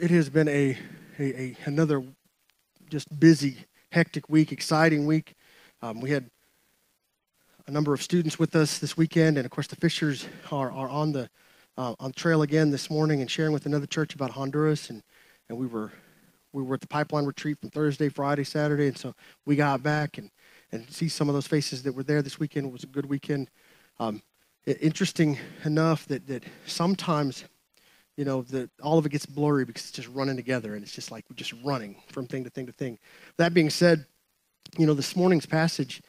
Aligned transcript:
it 0.00 0.10
has 0.10 0.30
been 0.30 0.48
a, 0.48 0.78
a, 1.18 1.40
a 1.40 1.56
another 1.66 2.02
just 2.88 3.20
busy, 3.20 3.58
hectic 3.92 4.28
week, 4.30 4.50
exciting 4.50 5.04
week. 5.04 5.34
Um, 5.82 6.00
we 6.00 6.10
had 6.10 6.30
a 7.66 7.70
number 7.70 7.92
of 7.92 8.02
students 8.02 8.38
with 8.38 8.56
us 8.56 8.78
this 8.78 8.96
weekend, 8.96 9.36
and 9.36 9.44
of 9.44 9.50
course, 9.50 9.66
the 9.66 9.76
Fishers 9.76 10.26
are, 10.50 10.72
are 10.72 10.88
on 10.88 11.12
the 11.12 11.28
uh, 11.76 11.94
on 12.00 12.12
trail 12.12 12.40
again 12.40 12.70
this 12.70 12.88
morning 12.88 13.20
and 13.20 13.30
sharing 13.30 13.52
with 13.52 13.66
another 13.66 13.86
church 13.86 14.14
about 14.14 14.30
Honduras, 14.30 14.88
and 14.88 15.02
and 15.50 15.58
we 15.58 15.66
were 15.66 15.92
we 16.54 16.62
were 16.62 16.74
at 16.74 16.80
the 16.80 16.86
pipeline 16.86 17.26
retreat 17.26 17.58
from 17.60 17.68
Thursday, 17.68 18.08
Friday, 18.08 18.44
Saturday, 18.44 18.86
and 18.86 18.96
so 18.96 19.14
we 19.44 19.54
got 19.54 19.82
back 19.82 20.16
and 20.16 20.30
and 20.72 20.90
see 20.90 21.08
some 21.08 21.28
of 21.28 21.34
those 21.34 21.46
faces 21.46 21.82
that 21.82 21.94
were 21.94 22.04
there 22.04 22.22
this 22.22 22.40
weekend. 22.40 22.66
It 22.66 22.72
was 22.72 22.84
a 22.84 22.88
good 22.88 23.06
weekend. 23.06 23.50
Um, 23.98 24.22
interesting 24.64 25.38
enough 25.64 26.06
that 26.06 26.26
that 26.26 26.44
sometimes 26.64 27.44
you 28.16 28.24
know, 28.24 28.42
the, 28.42 28.68
all 28.82 28.98
of 28.98 29.06
it 29.06 29.10
gets 29.10 29.26
blurry 29.26 29.64
because 29.64 29.82
it's 29.82 29.92
just 29.92 30.08
running 30.08 30.36
together 30.36 30.74
and 30.74 30.82
it's 30.82 30.92
just 30.92 31.10
like 31.10 31.24
just 31.34 31.54
running 31.64 31.96
from 32.08 32.26
thing 32.26 32.44
to 32.44 32.50
thing 32.50 32.66
to 32.66 32.72
thing. 32.72 32.98
That 33.36 33.54
being 33.54 33.70
said, 33.70 34.04
you 34.78 34.86
know, 34.86 34.94
this 34.94 35.16
morning's 35.16 35.46
passage 35.46 36.02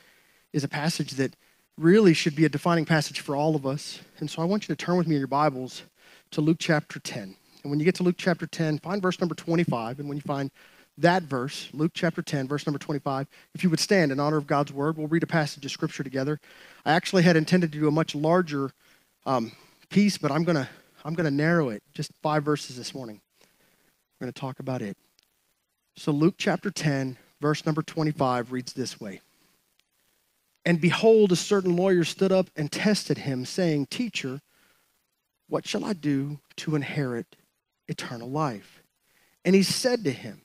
is 0.53 0.63
a 0.63 0.67
passage 0.67 1.11
that 1.11 1.35
really 1.77 2.13
should 2.13 2.35
be 2.35 2.45
a 2.45 2.49
defining 2.49 2.85
passage 2.85 3.21
for 3.21 3.35
all 3.35 3.55
of 3.55 3.65
us. 3.65 4.01
And 4.19 4.29
so 4.29 4.41
I 4.41 4.45
want 4.45 4.67
you 4.67 4.75
to 4.75 4.85
turn 4.85 4.97
with 4.97 5.07
me 5.07 5.15
in 5.15 5.21
your 5.21 5.27
Bibles 5.27 5.83
to 6.31 6.41
Luke 6.41 6.57
chapter 6.59 6.99
10. 6.99 7.35
And 7.63 7.69
when 7.69 7.79
you 7.79 7.85
get 7.85 7.95
to 7.95 8.03
Luke 8.03 8.15
chapter 8.17 8.45
10, 8.45 8.79
find 8.79 9.01
verse 9.01 9.19
number 9.19 9.35
25. 9.35 9.99
And 9.99 10.09
when 10.09 10.17
you 10.17 10.21
find 10.21 10.51
that 10.97 11.23
verse, 11.23 11.69
Luke 11.73 11.91
chapter 11.93 12.21
10, 12.21 12.47
verse 12.47 12.65
number 12.65 12.79
25, 12.79 13.27
if 13.53 13.63
you 13.63 13.69
would 13.69 13.79
stand 13.79 14.11
in 14.11 14.19
honor 14.19 14.37
of 14.37 14.47
God's 14.47 14.73
word, 14.73 14.97
we'll 14.97 15.07
read 15.07 15.23
a 15.23 15.27
passage 15.27 15.65
of 15.65 15.71
scripture 15.71 16.03
together. 16.03 16.39
I 16.85 16.93
actually 16.93 17.23
had 17.23 17.35
intended 17.35 17.71
to 17.71 17.79
do 17.79 17.87
a 17.87 17.91
much 17.91 18.15
larger 18.15 18.71
um, 19.25 19.51
piece, 19.89 20.17
but 20.17 20.31
I'm 20.31 20.43
going 20.43 20.57
to 20.57 20.69
I'm 21.03 21.13
going 21.13 21.25
to 21.25 21.31
narrow 21.31 21.69
it, 21.69 21.83
just 21.93 22.11
five 22.21 22.43
verses 22.43 22.77
this 22.77 22.93
morning. 22.93 23.21
We're 24.19 24.25
going 24.25 24.33
to 24.33 24.39
talk 24.39 24.59
about 24.59 24.81
it. 24.81 24.97
So, 25.95 26.11
Luke 26.11 26.35
chapter 26.37 26.69
10, 26.69 27.17
verse 27.41 27.65
number 27.65 27.81
25 27.81 28.51
reads 28.51 28.73
this 28.73 28.99
way 28.99 29.21
And 30.65 30.79
behold, 30.79 31.31
a 31.31 31.35
certain 31.35 31.75
lawyer 31.75 32.03
stood 32.03 32.31
up 32.31 32.49
and 32.55 32.71
tested 32.71 33.19
him, 33.19 33.45
saying, 33.45 33.87
Teacher, 33.87 34.41
what 35.49 35.67
shall 35.67 35.83
I 35.83 35.93
do 35.93 36.39
to 36.57 36.75
inherit 36.75 37.35
eternal 37.87 38.29
life? 38.29 38.83
And 39.43 39.55
he 39.55 39.63
said 39.63 40.03
to 40.03 40.11
him, 40.11 40.41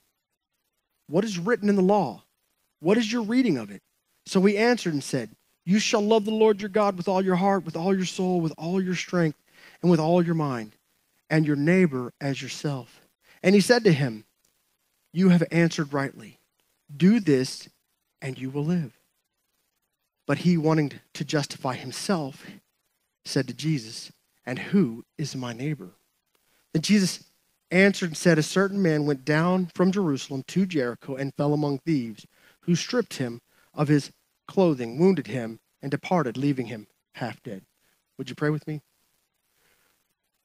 What 1.09 1.25
is 1.25 1.39
written 1.39 1.69
in 1.69 1.77
the 1.77 1.83
law? 1.83 2.23
What 2.81 2.99
is 2.99 3.13
your 3.13 3.23
reading 3.23 3.59
of 3.59 3.71
it? 3.71 3.83
So 4.25 4.41
he 4.43 4.57
answered 4.57 4.95
and 4.95 5.05
said, 5.05 5.31
You 5.67 5.79
shall 5.79 6.03
love 6.03 6.25
the 6.25 6.31
Lord 6.31 6.61
your 6.61 6.71
God 6.71 6.97
with 6.97 7.09
all 7.09 7.23
your 7.23 7.37
heart, 7.37 7.65
with 7.65 7.77
all 7.77 7.95
your 7.95 8.07
soul, 8.07 8.41
with 8.41 8.55
all 8.57 8.83
your 8.83 8.95
strength 8.95 9.39
and 9.87 9.91
with 9.93 10.01
all 10.01 10.21
your 10.21 10.35
mind, 10.35 10.73
and 11.31 11.47
your 11.47 11.55
neighbor 11.55 12.13
as 12.21 12.43
yourself. 12.43 13.03
And 13.41 13.55
he 13.55 13.61
said 13.61 13.85
to 13.85 13.93
him, 13.93 14.25
You 15.13 15.29
have 15.29 15.45
answered 15.53 15.93
rightly. 15.93 16.41
Do 16.95 17.21
this, 17.21 17.69
and 18.21 18.37
you 18.37 18.51
will 18.51 18.65
live. 18.65 18.99
But 20.27 20.39
he, 20.39 20.57
wanting 20.57 20.95
to 21.15 21.25
justify 21.25 21.75
himself, 21.75 22.45
said 23.25 23.47
to 23.47 23.55
Jesus, 23.55 24.11
And 24.45 24.59
who 24.59 25.05
is 25.19 25.37
my 25.37 25.53
neighbor? 25.53 25.91
Then 26.73 26.83
Jesus 26.83 27.23
answered 27.71 28.09
and 28.09 28.17
said, 28.17 28.39
A 28.39 28.43
certain 28.43 28.83
man 28.83 29.07
went 29.07 29.25
down 29.25 29.71
from 29.73 29.93
Jerusalem 29.93 30.43
to 30.49 30.67
Jericho 30.67 31.15
and 31.15 31.33
fell 31.37 31.55
among 31.55 31.79
thieves, 31.79 32.27
who 32.63 32.75
stripped 32.75 33.19
him 33.19 33.41
of 33.73 33.87
his 33.87 34.11
clothing, 34.49 34.99
wounded 34.99 35.29
him, 35.29 35.61
and 35.81 35.93
departed, 35.93 36.37
leaving 36.37 36.67
him 36.67 36.89
half 37.15 37.41
dead. 37.45 37.63
Would 38.19 38.29
you 38.29 38.35
pray 38.35 38.51
with 38.51 38.67
me? 38.67 38.83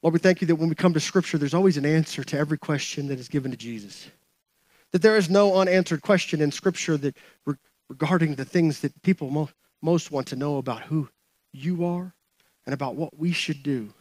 Lord, 0.01 0.13
we 0.13 0.19
thank 0.19 0.41
you 0.41 0.47
that 0.47 0.55
when 0.55 0.69
we 0.69 0.75
come 0.75 0.93
to 0.93 0.99
Scripture, 0.99 1.37
there's 1.37 1.53
always 1.53 1.77
an 1.77 1.85
answer 1.85 2.23
to 2.23 2.37
every 2.37 2.57
question 2.57 3.07
that 3.07 3.19
is 3.19 3.27
given 3.27 3.51
to 3.51 3.57
Jesus. 3.57 4.09
That 4.91 5.01
there 5.01 5.15
is 5.15 5.29
no 5.29 5.55
unanswered 5.55 6.01
question 6.01 6.41
in 6.41 6.51
Scripture 6.51 6.97
that 6.97 7.15
re- 7.45 7.55
regarding 7.87 8.35
the 8.35 8.45
things 8.45 8.79
that 8.79 8.99
people 9.03 9.29
mo- 9.29 9.49
most 9.81 10.11
want 10.11 10.27
to 10.27 10.35
know 10.35 10.57
about 10.57 10.81
who 10.81 11.09
you 11.53 11.85
are 11.85 12.13
and 12.65 12.73
about 12.73 12.95
what 12.95 13.17
we 13.17 13.31
should 13.31 13.61
do. 13.61 13.93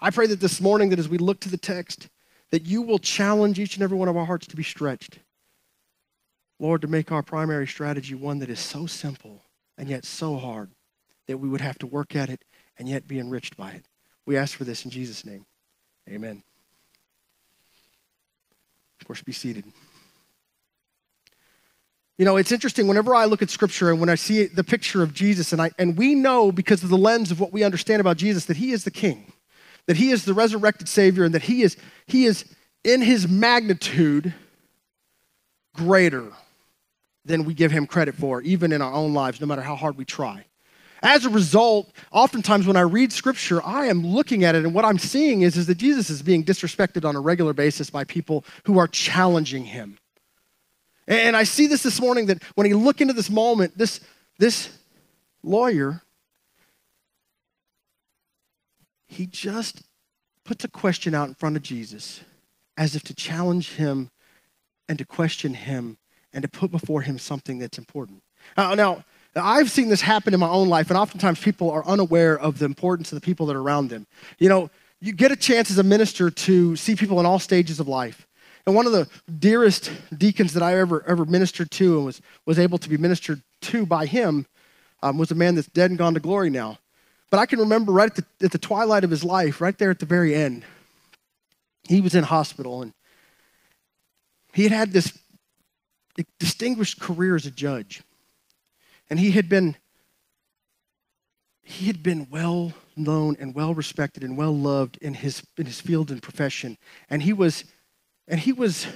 I 0.00 0.10
pray 0.10 0.26
that 0.28 0.40
this 0.40 0.60
morning, 0.60 0.90
that 0.90 0.98
as 0.98 1.08
we 1.08 1.18
look 1.18 1.40
to 1.40 1.48
the 1.48 1.56
text, 1.56 2.08
that 2.50 2.66
you 2.66 2.82
will 2.82 2.98
challenge 2.98 3.58
each 3.58 3.74
and 3.74 3.82
every 3.82 3.96
one 3.96 4.08
of 4.08 4.16
our 4.16 4.26
hearts 4.26 4.46
to 4.48 4.56
be 4.56 4.62
stretched. 4.62 5.18
Lord, 6.58 6.82
to 6.82 6.88
make 6.88 7.10
our 7.10 7.22
primary 7.22 7.66
strategy 7.66 8.14
one 8.14 8.38
that 8.38 8.50
is 8.50 8.60
so 8.60 8.86
simple 8.86 9.42
and 9.76 9.88
yet 9.88 10.04
so 10.04 10.36
hard 10.36 10.70
that 11.26 11.38
we 11.38 11.48
would 11.48 11.60
have 11.60 11.78
to 11.78 11.86
work 11.86 12.14
at 12.14 12.30
it 12.30 12.44
and 12.78 12.88
yet 12.88 13.08
be 13.08 13.18
enriched 13.18 13.56
by 13.56 13.72
it. 13.72 13.86
We 14.26 14.36
ask 14.36 14.56
for 14.56 14.64
this 14.64 14.84
in 14.84 14.90
Jesus' 14.90 15.24
name. 15.24 15.46
Amen. 16.08 16.42
Of 19.00 19.06
course, 19.06 19.22
be 19.22 19.32
seated. 19.32 19.64
You 22.18 22.24
know, 22.24 22.36
it's 22.36 22.50
interesting 22.50 22.88
whenever 22.88 23.14
I 23.14 23.26
look 23.26 23.42
at 23.42 23.50
scripture 23.50 23.90
and 23.90 24.00
when 24.00 24.08
I 24.08 24.14
see 24.14 24.46
the 24.46 24.64
picture 24.64 25.02
of 25.02 25.12
Jesus, 25.12 25.52
and, 25.52 25.60
I, 25.60 25.70
and 25.78 25.96
we 25.96 26.14
know 26.14 26.50
because 26.50 26.82
of 26.82 26.88
the 26.88 26.96
lens 26.96 27.30
of 27.30 27.40
what 27.40 27.52
we 27.52 27.62
understand 27.62 28.00
about 28.00 28.16
Jesus 28.16 28.46
that 28.46 28.56
he 28.56 28.72
is 28.72 28.84
the 28.84 28.90
king, 28.90 29.32
that 29.86 29.96
he 29.96 30.10
is 30.10 30.24
the 30.24 30.34
resurrected 30.34 30.88
Savior, 30.88 31.24
and 31.24 31.34
that 31.34 31.42
he 31.42 31.62
is, 31.62 31.76
he 32.06 32.24
is 32.24 32.44
in 32.84 33.02
his 33.02 33.28
magnitude 33.28 34.34
greater 35.74 36.32
than 37.26 37.44
we 37.44 37.52
give 37.52 37.70
him 37.70 37.86
credit 37.86 38.14
for, 38.14 38.40
even 38.42 38.72
in 38.72 38.80
our 38.80 38.92
own 38.92 39.12
lives, 39.12 39.40
no 39.40 39.46
matter 39.46 39.62
how 39.62 39.76
hard 39.76 39.98
we 39.98 40.04
try. 40.04 40.46
As 41.06 41.24
a 41.24 41.30
result, 41.30 41.92
oftentimes 42.10 42.66
when 42.66 42.76
I 42.76 42.80
read 42.80 43.12
scripture, 43.12 43.62
I 43.64 43.86
am 43.86 44.04
looking 44.04 44.42
at 44.42 44.56
it 44.56 44.64
and 44.64 44.74
what 44.74 44.84
I'm 44.84 44.98
seeing 44.98 45.42
is, 45.42 45.56
is 45.56 45.66
that 45.68 45.78
Jesus 45.78 46.10
is 46.10 46.20
being 46.20 46.44
disrespected 46.44 47.08
on 47.08 47.14
a 47.14 47.20
regular 47.20 47.52
basis 47.52 47.90
by 47.90 48.02
people 48.02 48.44
who 48.64 48.78
are 48.78 48.88
challenging 48.88 49.64
him. 49.64 49.98
And 51.06 51.36
I 51.36 51.44
see 51.44 51.68
this 51.68 51.84
this 51.84 52.00
morning 52.00 52.26
that 52.26 52.42
when 52.56 52.66
you 52.66 52.76
look 52.76 53.00
into 53.00 53.14
this 53.14 53.30
moment, 53.30 53.78
this, 53.78 54.00
this 54.38 54.76
lawyer, 55.44 56.02
he 59.06 59.26
just 59.26 59.82
puts 60.44 60.64
a 60.64 60.68
question 60.68 61.14
out 61.14 61.28
in 61.28 61.34
front 61.34 61.54
of 61.54 61.62
Jesus 61.62 62.20
as 62.76 62.96
if 62.96 63.04
to 63.04 63.14
challenge 63.14 63.74
him 63.74 64.10
and 64.88 64.98
to 64.98 65.04
question 65.04 65.54
him 65.54 65.98
and 66.32 66.42
to 66.42 66.48
put 66.48 66.72
before 66.72 67.02
him 67.02 67.16
something 67.16 67.60
that's 67.60 67.78
important. 67.78 68.24
Now, 68.56 69.04
I've 69.36 69.70
seen 69.70 69.88
this 69.88 70.00
happen 70.00 70.34
in 70.34 70.40
my 70.40 70.48
own 70.48 70.68
life, 70.68 70.90
and 70.90 70.98
oftentimes 70.98 71.40
people 71.40 71.70
are 71.70 71.86
unaware 71.86 72.38
of 72.38 72.58
the 72.58 72.64
importance 72.64 73.12
of 73.12 73.16
the 73.16 73.24
people 73.24 73.46
that 73.46 73.56
are 73.56 73.60
around 73.60 73.90
them. 73.90 74.06
You 74.38 74.48
know, 74.48 74.70
you 75.00 75.12
get 75.12 75.30
a 75.30 75.36
chance 75.36 75.70
as 75.70 75.78
a 75.78 75.82
minister 75.82 76.30
to 76.30 76.74
see 76.76 76.96
people 76.96 77.20
in 77.20 77.26
all 77.26 77.38
stages 77.38 77.80
of 77.80 77.88
life. 77.88 78.26
And 78.66 78.74
one 78.74 78.86
of 78.86 78.92
the 78.92 79.08
dearest 79.38 79.92
deacons 80.16 80.52
that 80.54 80.62
I 80.62 80.78
ever 80.78 81.04
ever 81.06 81.24
ministered 81.24 81.70
to 81.72 81.98
and 81.98 82.06
was, 82.06 82.20
was 82.46 82.58
able 82.58 82.78
to 82.78 82.88
be 82.88 82.96
ministered 82.96 83.42
to 83.62 83.86
by 83.86 84.06
him 84.06 84.46
um, 85.02 85.18
was 85.18 85.30
a 85.30 85.36
man 85.36 85.54
that's 85.54 85.68
dead 85.68 85.90
and 85.90 85.98
gone 85.98 86.14
to 86.14 86.20
glory 86.20 86.50
now. 86.50 86.78
But 87.30 87.38
I 87.38 87.46
can 87.46 87.60
remember 87.60 87.92
right 87.92 88.10
at 88.10 88.16
the, 88.16 88.44
at 88.44 88.52
the 88.52 88.58
twilight 88.58 89.04
of 89.04 89.10
his 89.10 89.22
life, 89.22 89.60
right 89.60 89.76
there 89.76 89.90
at 89.90 89.98
the 89.98 90.06
very 90.06 90.34
end, 90.34 90.64
he 91.88 92.00
was 92.00 92.14
in 92.14 92.24
hospital 92.24 92.82
and 92.82 92.92
he 94.52 94.64
had 94.64 94.72
had 94.72 94.92
this 94.92 95.16
distinguished 96.40 96.98
career 96.98 97.36
as 97.36 97.46
a 97.46 97.50
judge. 97.50 98.02
And 99.08 99.18
he 99.18 99.32
had 99.32 99.48
been 99.48 99.76
he 101.62 101.86
had 101.86 102.00
been 102.00 102.28
well 102.30 102.72
known 102.96 103.36
and 103.40 103.52
well 103.52 103.74
respected 103.74 104.22
and 104.22 104.36
well 104.36 104.56
loved 104.56 104.98
in 104.98 105.14
his 105.14 105.42
in 105.56 105.66
his 105.66 105.80
field 105.80 106.10
and 106.10 106.22
profession. 106.22 106.78
And 107.10 107.22
he 107.22 107.32
was 107.32 107.64
and 108.28 108.40
he 108.40 108.52
was 108.52 108.86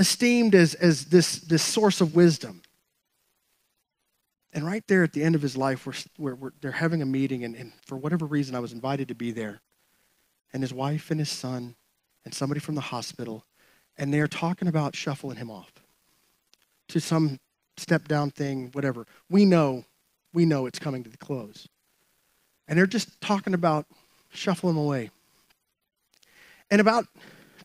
esteemed 0.00 0.54
as, 0.54 0.74
as 0.74 1.04
this, 1.06 1.36
this 1.36 1.62
source 1.62 2.00
of 2.00 2.14
wisdom. 2.14 2.62
And 4.52 4.66
right 4.66 4.84
there 4.88 5.04
at 5.04 5.12
the 5.12 5.22
end 5.22 5.36
of 5.36 5.42
his 5.42 5.56
life, 5.56 5.86
we're, 5.86 5.92
we're, 6.18 6.34
we're, 6.34 6.50
they're 6.60 6.72
having 6.72 7.02
a 7.02 7.06
meeting, 7.06 7.44
and, 7.44 7.54
and 7.54 7.72
for 7.86 7.96
whatever 7.96 8.26
reason, 8.26 8.56
I 8.56 8.60
was 8.60 8.72
invited 8.72 9.08
to 9.08 9.14
be 9.14 9.30
there. 9.30 9.60
And 10.52 10.62
his 10.62 10.72
wife 10.72 11.12
and 11.12 11.20
his 11.20 11.28
son, 11.28 11.76
and 12.24 12.34
somebody 12.34 12.58
from 12.58 12.74
the 12.74 12.80
hospital, 12.80 13.44
and 13.96 14.12
they're 14.12 14.26
talking 14.26 14.66
about 14.66 14.96
shuffling 14.96 15.36
him 15.36 15.50
off 15.50 15.72
to 16.88 16.98
some 16.98 17.38
step 17.80 18.08
down 18.08 18.30
thing, 18.30 18.70
whatever. 18.72 19.06
We 19.28 19.44
know, 19.44 19.84
we 20.32 20.44
know 20.44 20.66
it's 20.66 20.78
coming 20.78 21.02
to 21.04 21.10
the 21.10 21.16
close. 21.16 21.68
And 22.68 22.78
they're 22.78 22.86
just 22.86 23.20
talking 23.20 23.54
about 23.54 23.86
shuffling 24.30 24.76
away. 24.76 25.10
And 26.70 26.80
about 26.80 27.06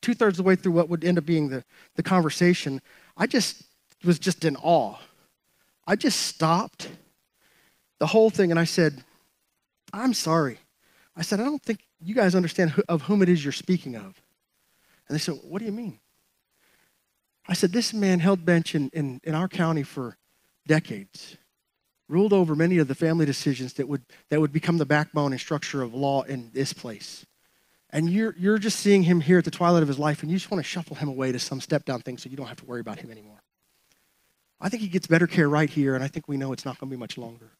two 0.01 0.13
thirds 0.13 0.39
of 0.39 0.43
the 0.43 0.47
way 0.47 0.55
through 0.55 0.71
what 0.71 0.89
would 0.89 1.03
end 1.03 1.17
up 1.17 1.25
being 1.25 1.49
the, 1.49 1.63
the 1.95 2.03
conversation, 2.03 2.81
I 3.15 3.27
just 3.27 3.63
was 4.03 4.19
just 4.19 4.45
in 4.45 4.55
awe. 4.57 4.95
I 5.87 5.95
just 5.95 6.21
stopped 6.21 6.89
the 7.99 8.07
whole 8.07 8.29
thing 8.29 8.51
and 8.51 8.59
I 8.59 8.63
said, 8.63 9.03
I'm 9.93 10.13
sorry. 10.13 10.59
I 11.15 11.21
said, 11.21 11.39
I 11.39 11.43
don't 11.43 11.61
think 11.61 11.79
you 12.01 12.13
guys 12.13 12.35
understand 12.35 12.71
who, 12.71 12.83
of 12.89 13.03
whom 13.03 13.21
it 13.21 13.29
is 13.29 13.43
you're 13.43 13.53
speaking 13.53 13.95
of. 13.95 14.21
And 15.07 15.15
they 15.15 15.19
said, 15.19 15.39
What 15.43 15.59
do 15.59 15.65
you 15.65 15.71
mean? 15.71 15.99
I 17.47 17.53
said, 17.53 17.71
This 17.71 17.93
man 17.93 18.19
held 18.19 18.45
bench 18.45 18.75
in, 18.75 18.89
in, 18.93 19.21
in 19.23 19.35
our 19.35 19.47
county 19.47 19.83
for 19.83 20.17
decades, 20.67 21.37
ruled 22.07 22.33
over 22.33 22.55
many 22.55 22.77
of 22.77 22.87
the 22.87 22.95
family 22.95 23.25
decisions 23.25 23.73
that 23.73 23.87
would, 23.87 24.03
that 24.29 24.39
would 24.39 24.51
become 24.51 24.77
the 24.77 24.85
backbone 24.85 25.31
and 25.31 25.39
structure 25.39 25.81
of 25.81 25.93
law 25.93 26.23
in 26.23 26.51
this 26.53 26.73
place. 26.73 27.25
And 27.91 28.09
you're, 28.09 28.35
you're 28.37 28.57
just 28.57 28.79
seeing 28.79 29.03
him 29.03 29.21
here 29.21 29.37
at 29.37 29.45
the 29.45 29.51
twilight 29.51 29.83
of 29.83 29.87
his 29.87 29.99
life, 29.99 30.21
and 30.21 30.31
you 30.31 30.37
just 30.37 30.51
want 30.51 30.63
to 30.63 30.69
shuffle 30.69 30.95
him 30.95 31.07
away 31.07 31.31
to 31.31 31.39
some 31.39 31.61
step 31.61 31.85
down 31.85 32.01
thing 32.01 32.17
so 32.17 32.29
you 32.29 32.35
don't 32.35 32.47
have 32.47 32.57
to 32.57 32.65
worry 32.65 32.81
about 32.81 32.99
him 32.99 33.11
anymore. 33.11 33.41
I 34.59 34.69
think 34.69 34.81
he 34.81 34.89
gets 34.89 35.07
better 35.07 35.27
care 35.27 35.47
right 35.47 35.69
here, 35.69 35.95
and 35.95 36.03
I 36.03 36.07
think 36.07 36.27
we 36.27 36.37
know 36.37 36.51
it's 36.51 36.65
not 36.65 36.79
going 36.79 36.89
to 36.89 36.95
be 36.95 36.99
much 36.99 37.17
longer. 37.17 37.51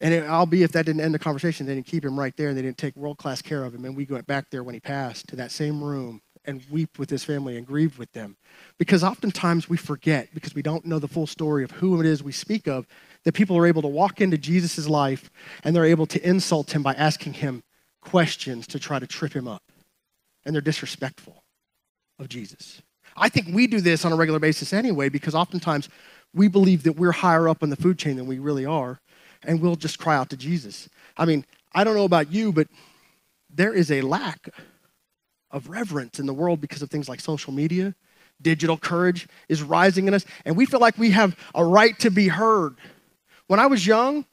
And 0.00 0.12
it, 0.12 0.24
I'll 0.24 0.46
be 0.46 0.62
if 0.62 0.72
that 0.72 0.84
didn't 0.84 1.00
end 1.00 1.14
the 1.14 1.18
conversation, 1.18 1.64
they 1.66 1.74
didn't 1.74 1.86
keep 1.86 2.04
him 2.04 2.18
right 2.18 2.36
there, 2.36 2.48
and 2.48 2.58
they 2.58 2.62
didn't 2.62 2.78
take 2.78 2.96
world 2.96 3.18
class 3.18 3.40
care 3.40 3.64
of 3.64 3.74
him, 3.74 3.84
and 3.84 3.96
we 3.96 4.04
went 4.04 4.26
back 4.26 4.50
there 4.50 4.62
when 4.62 4.74
he 4.74 4.80
passed 4.80 5.28
to 5.28 5.36
that 5.36 5.52
same 5.52 5.82
room 5.82 6.20
and 6.46 6.62
weep 6.70 6.98
with 6.98 7.10
his 7.10 7.24
family 7.24 7.56
and 7.56 7.66
grieve 7.66 7.98
with 7.98 8.12
them. 8.12 8.36
Because 8.78 9.02
oftentimes 9.02 9.68
we 9.68 9.76
forget, 9.76 10.28
because 10.34 10.54
we 10.54 10.62
don't 10.62 10.86
know 10.86 10.98
the 10.98 11.08
full 11.08 11.26
story 11.26 11.64
of 11.64 11.70
who 11.72 12.00
it 12.00 12.06
is 12.06 12.22
we 12.22 12.32
speak 12.32 12.66
of, 12.66 12.86
that 13.24 13.32
people 13.32 13.56
are 13.56 13.66
able 13.66 13.82
to 13.82 13.88
walk 13.88 14.20
into 14.20 14.38
Jesus' 14.38 14.88
life 14.88 15.30
and 15.64 15.74
they're 15.74 15.84
able 15.84 16.06
to 16.06 16.28
insult 16.28 16.74
him 16.74 16.82
by 16.82 16.94
asking 16.94 17.34
him 17.34 17.62
questions 18.00 18.66
to 18.68 18.78
try 18.78 18.98
to 18.98 19.06
trip 19.06 19.32
him 19.32 19.48
up. 19.48 19.62
And 20.44 20.54
they're 20.54 20.62
disrespectful 20.62 21.42
of 22.18 22.28
Jesus. 22.28 22.82
I 23.16 23.28
think 23.28 23.48
we 23.52 23.66
do 23.66 23.80
this 23.80 24.04
on 24.04 24.12
a 24.12 24.16
regular 24.16 24.38
basis 24.38 24.72
anyway, 24.72 25.08
because 25.08 25.34
oftentimes 25.34 25.88
we 26.34 26.48
believe 26.48 26.82
that 26.84 26.92
we're 26.92 27.12
higher 27.12 27.48
up 27.48 27.62
in 27.62 27.70
the 27.70 27.76
food 27.76 27.98
chain 27.98 28.16
than 28.16 28.26
we 28.26 28.38
really 28.38 28.66
are, 28.66 29.00
and 29.42 29.60
we'll 29.60 29.76
just 29.76 29.98
cry 29.98 30.16
out 30.16 30.30
to 30.30 30.36
Jesus. 30.36 30.88
I 31.16 31.24
mean, 31.24 31.44
I 31.72 31.82
don't 31.82 31.94
know 31.94 32.04
about 32.04 32.30
you, 32.30 32.52
but 32.52 32.68
there 33.52 33.72
is 33.72 33.90
a 33.90 34.02
lack 34.02 34.50
of 35.56 35.70
reverence 35.70 36.20
in 36.20 36.26
the 36.26 36.34
world 36.34 36.60
because 36.60 36.82
of 36.82 36.90
things 36.90 37.08
like 37.08 37.18
social 37.18 37.52
media. 37.52 37.94
Digital 38.42 38.76
courage 38.76 39.26
is 39.48 39.62
rising 39.62 40.06
in 40.06 40.12
us, 40.12 40.26
and 40.44 40.54
we 40.54 40.66
feel 40.66 40.80
like 40.80 40.98
we 40.98 41.10
have 41.12 41.34
a 41.54 41.64
right 41.64 41.98
to 42.00 42.10
be 42.10 42.28
heard. 42.28 42.76
When 43.46 43.58
I 43.58 43.66
was 43.66 43.86
young, 43.86 44.26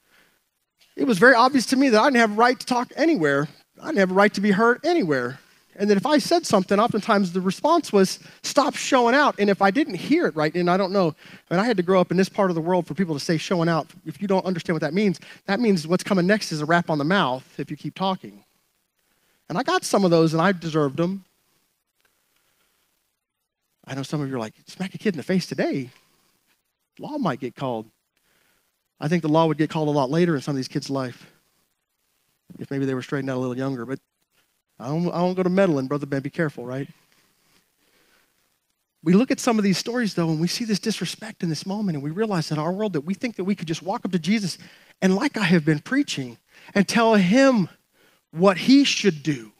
it 0.98 1.06
was 1.06 1.18
very 1.18 1.34
obvious 1.34 1.66
to 1.68 1.78
me 1.78 1.88
that 1.90 2.02
I 2.02 2.08
didn't 2.08 2.20
have 2.20 2.32
a 2.32 2.36
right 2.36 2.60
to 2.60 2.66
talk 2.66 2.92
anywhere. 2.98 3.48
I 3.82 3.88
didn't 3.88 4.00
have 4.00 4.12
a 4.12 4.16
right 4.16 4.34
to 4.34 4.42
be 4.42 4.52
heard 4.52 4.86
anywhere. 4.86 5.40
And 5.78 5.90
that 5.90 5.98
if 5.98 6.06
I 6.06 6.18
said 6.18 6.46
something, 6.46 6.78
oftentimes 6.78 7.32
the 7.32 7.42
response 7.42 7.92
was, 7.94 8.20
stop 8.44 8.76
showing 8.76 9.16
out. 9.16 9.36
And 9.40 9.50
if 9.50 9.62
I 9.62 9.72
didn't 9.72 9.96
hear 9.96 10.28
it 10.28 10.36
right, 10.36 10.54
and 10.54 10.70
I 10.70 10.78
don't 10.78 10.92
know, 10.92 11.16
I 11.50 11.54
mean, 11.54 11.60
I 11.62 11.66
had 11.66 11.78
to 11.78 11.84
grow 11.84 12.02
up 12.02 12.12
in 12.12 12.18
this 12.18 12.30
part 12.30 12.52
of 12.52 12.56
the 12.56 12.62
world 12.62 12.86
for 12.86 12.94
people 12.94 13.16
to 13.16 13.24
say 13.24 13.38
showing 13.38 13.70
out. 13.70 13.88
If 14.06 14.22
you 14.22 14.28
don't 14.28 14.46
understand 14.46 14.76
what 14.76 14.82
that 14.82 14.94
means, 14.94 15.20
that 15.46 15.62
means 15.62 15.88
what's 15.88 16.04
coming 16.04 16.28
next 16.28 16.52
is 16.52 16.62
a 16.62 16.66
rap 16.66 16.90
on 16.90 16.98
the 16.98 17.06
mouth 17.06 17.60
if 17.60 17.72
you 17.72 17.78
keep 17.78 17.96
talking. 17.96 18.43
And 19.50 19.58
I 19.58 19.64
got 19.64 19.84
some 19.84 20.06
of 20.06 20.12
those 20.12 20.34
and 20.34 20.42
I 20.42 20.52
deserved 20.52 20.98
them. 20.98 21.26
I 23.86 23.96
know 23.96 24.04
some 24.04 24.22
of 24.22 24.30
you 24.30 24.36
are 24.36 24.40
like, 24.40 24.54
smack 24.68 24.96
a 24.96 24.98
kid 24.98 25.14
in 25.14 25.18
the 25.18 25.24
face 25.24 25.46
today. 25.46 25.90
Law 27.00 27.18
might 27.18 27.40
get 27.40 27.56
called. 27.56 27.88
I 29.00 29.08
think 29.08 29.22
the 29.22 29.30
law 29.30 29.46
would 29.46 29.58
get 29.58 29.70
called 29.70 29.90
a 29.90 29.92
lot 29.92 30.10
later 30.10 30.36
in 30.36 30.42
some 30.42 30.54
of 30.54 30.58
these 30.58 30.68
kids' 30.68 30.90
life. 30.90 31.30
If 32.60 32.72
maybe 32.72 32.86
they 32.86 32.94
were 32.94 33.02
straightened 33.02 33.30
out 33.30 33.38
a 33.38 33.40
little 33.40 33.58
younger. 33.58 33.86
But 33.86 34.00
I 34.80 34.88
don't, 34.88 35.10
I 35.10 35.20
don't 35.20 35.34
go 35.34 35.44
to 35.44 35.50
meddling, 35.50 35.88
Brother 35.88 36.06
Ben. 36.06 36.22
Be 36.22 36.30
careful, 36.30 36.66
right? 36.66 36.88
We 39.04 39.14
look 39.14 39.32
at 39.32 39.40
some 39.42 39.58
of 39.58 39.64
these 39.66 39.78
stories, 39.78 40.14
though, 40.14 40.30
and 40.30 40.40
we 40.40 40.48
see 40.48 40.64
this 40.64 40.80
disrespect 40.80 41.44
in 41.44 41.50
this 41.50 41.66
moment, 41.66 41.98
and 41.98 42.04
we 42.04 42.12
realize 42.12 42.52
in 42.52 42.58
our 42.58 42.72
world 42.72 42.94
that 42.94 43.02
we 43.02 43.14
think 43.14 43.36
that 43.36 43.44
we 43.44 43.56
could 43.56 43.68
just 43.68 43.82
walk 43.82 44.06
up 44.06 44.12
to 44.14 44.20
Jesus 44.20 44.58
and, 45.02 45.14
like 45.14 45.36
I 45.36 45.44
have 45.44 45.66
been 45.66 45.80
preaching, 45.80 46.38
and 46.74 46.88
tell 46.88 47.16
him 47.16 47.68
what 48.34 48.58
he 48.58 48.84
should 48.84 49.22
do 49.22 49.52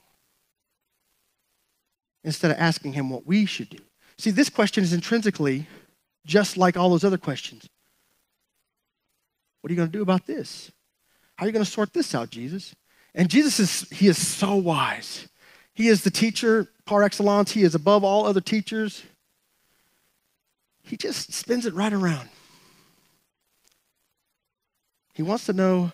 instead 2.24 2.52
of 2.52 2.58
asking 2.58 2.94
him 2.94 3.10
what 3.10 3.26
we 3.26 3.46
should 3.46 3.70
do. 3.70 3.78
See, 4.18 4.32
this 4.32 4.50
question 4.50 4.84
is 4.84 4.94
intrinsically 4.94 5.68
just 6.26 6.58
like 6.58 6.76
all 6.76 6.90
those 6.90 7.04
other 7.04 7.18
questions. 7.18 7.70
What 9.62 9.70
are 9.70 9.74
you 9.74 9.78
going 9.78 9.90
to 9.90 9.98
do 9.98 10.02
about 10.02 10.26
this? 10.26 10.72
How 11.36 11.46
are 11.46 11.48
you 11.48 11.54
going 11.54 11.66
to 11.66 11.70
sort 11.70 11.94
this 11.94 12.16
out, 12.16 12.30
Jesus? 12.30 12.76
And 13.14 13.30
Jesus 13.30 13.60
is 13.60 13.90
he 13.92 14.08
is 14.08 14.18
so 14.18 14.56
wise. 14.56 15.28
He 15.76 15.88
is 15.88 16.04
the 16.04 16.12
teacher 16.12 16.68
par 16.86 17.04
excellence. 17.04 17.52
He 17.52 17.64
is 17.64 17.76
above 17.76 18.04
all 18.04 18.26
other 18.26 18.42
teachers. 18.42 19.04
He 20.82 20.98
just 20.98 21.32
spins 21.32 21.66
it 21.66 21.74
right 21.74 21.94
around. 21.94 22.30
He 25.14 25.22
wants 25.22 25.46
to 25.46 25.54
know 25.54 25.92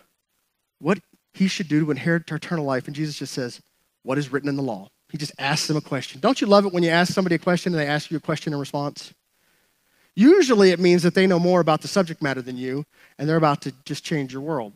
what 0.78 0.98
he 1.40 1.48
should 1.48 1.68
do 1.68 1.82
to 1.82 1.90
inherit 1.90 2.30
eternal 2.30 2.66
life. 2.66 2.86
And 2.86 2.94
Jesus 2.94 3.18
just 3.18 3.32
says, 3.32 3.62
What 4.02 4.18
is 4.18 4.30
written 4.30 4.50
in 4.50 4.56
the 4.56 4.62
law? 4.62 4.90
He 5.08 5.16
just 5.16 5.32
asks 5.38 5.68
them 5.68 5.76
a 5.78 5.80
question. 5.80 6.20
Don't 6.20 6.38
you 6.38 6.46
love 6.46 6.66
it 6.66 6.72
when 6.74 6.82
you 6.82 6.90
ask 6.90 7.14
somebody 7.14 7.34
a 7.34 7.38
question 7.38 7.72
and 7.72 7.80
they 7.80 7.86
ask 7.86 8.10
you 8.10 8.18
a 8.18 8.20
question 8.20 8.52
in 8.52 8.60
response? 8.60 9.14
Usually 10.14 10.70
it 10.70 10.78
means 10.78 11.02
that 11.02 11.14
they 11.14 11.26
know 11.26 11.38
more 11.38 11.60
about 11.60 11.80
the 11.80 11.88
subject 11.88 12.20
matter 12.20 12.42
than 12.42 12.58
you 12.58 12.84
and 13.18 13.26
they're 13.26 13.38
about 13.38 13.62
to 13.62 13.72
just 13.86 14.04
change 14.04 14.34
your 14.34 14.42
world. 14.42 14.74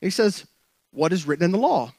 he 0.00 0.10
says, 0.10 0.48
What 0.90 1.12
is 1.12 1.28
written 1.28 1.44
in 1.44 1.52
the 1.52 1.58
law? 1.58 1.92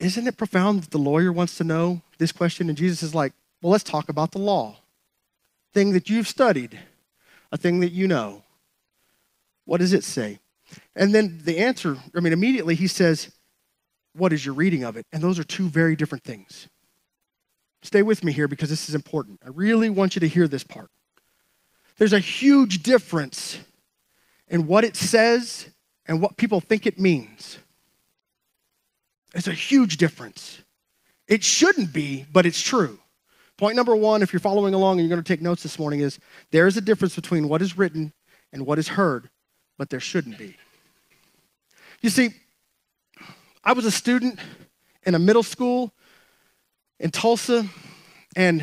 Isn't 0.00 0.28
it 0.28 0.36
profound 0.36 0.82
that 0.82 0.90
the 0.90 0.98
lawyer 0.98 1.32
wants 1.32 1.56
to 1.56 1.64
know 1.64 2.02
this 2.18 2.30
question? 2.30 2.68
And 2.68 2.76
Jesus 2.76 3.02
is 3.02 3.14
like, 3.14 3.32
Well, 3.62 3.72
let's 3.72 3.84
talk 3.84 4.10
about 4.10 4.32
the 4.32 4.38
law. 4.38 4.76
Thing 5.72 5.92
that 5.92 6.10
you've 6.10 6.28
studied, 6.28 6.78
a 7.50 7.56
thing 7.56 7.80
that 7.80 7.92
you 7.92 8.06
know. 8.06 8.42
What 9.70 9.78
does 9.78 9.92
it 9.92 10.02
say? 10.02 10.40
And 10.96 11.14
then 11.14 11.42
the 11.44 11.58
answer, 11.58 11.96
I 12.16 12.18
mean, 12.18 12.32
immediately 12.32 12.74
he 12.74 12.88
says, 12.88 13.30
What 14.14 14.32
is 14.32 14.44
your 14.44 14.56
reading 14.56 14.82
of 14.82 14.96
it? 14.96 15.06
And 15.12 15.22
those 15.22 15.38
are 15.38 15.44
two 15.44 15.68
very 15.68 15.94
different 15.94 16.24
things. 16.24 16.66
Stay 17.82 18.02
with 18.02 18.24
me 18.24 18.32
here 18.32 18.48
because 18.48 18.68
this 18.68 18.88
is 18.88 18.96
important. 18.96 19.38
I 19.44 19.50
really 19.50 19.88
want 19.88 20.16
you 20.16 20.20
to 20.22 20.26
hear 20.26 20.48
this 20.48 20.64
part. 20.64 20.90
There's 21.98 22.12
a 22.12 22.18
huge 22.18 22.82
difference 22.82 23.60
in 24.48 24.66
what 24.66 24.82
it 24.82 24.96
says 24.96 25.70
and 26.04 26.20
what 26.20 26.36
people 26.36 26.60
think 26.60 26.84
it 26.84 26.98
means. 26.98 27.58
It's 29.36 29.46
a 29.46 29.52
huge 29.52 29.98
difference. 29.98 30.62
It 31.28 31.44
shouldn't 31.44 31.92
be, 31.92 32.26
but 32.32 32.44
it's 32.44 32.60
true. 32.60 32.98
Point 33.56 33.76
number 33.76 33.94
one, 33.94 34.22
if 34.22 34.32
you're 34.32 34.40
following 34.40 34.74
along 34.74 34.98
and 34.98 35.08
you're 35.08 35.16
going 35.16 35.24
to 35.24 35.32
take 35.32 35.40
notes 35.40 35.62
this 35.62 35.78
morning, 35.78 36.00
is 36.00 36.18
there 36.50 36.66
is 36.66 36.76
a 36.76 36.80
difference 36.80 37.14
between 37.14 37.48
what 37.48 37.62
is 37.62 37.78
written 37.78 38.12
and 38.52 38.66
what 38.66 38.80
is 38.80 38.88
heard, 38.88 39.30
but 39.80 39.88
there 39.88 39.98
shouldn't 39.98 40.36
be. 40.36 40.54
You 42.02 42.10
see, 42.10 42.34
I 43.64 43.72
was 43.72 43.86
a 43.86 43.90
student 43.90 44.38
in 45.04 45.14
a 45.14 45.18
middle 45.18 45.42
school 45.42 45.90
in 46.98 47.10
Tulsa, 47.10 47.66
and 48.36 48.62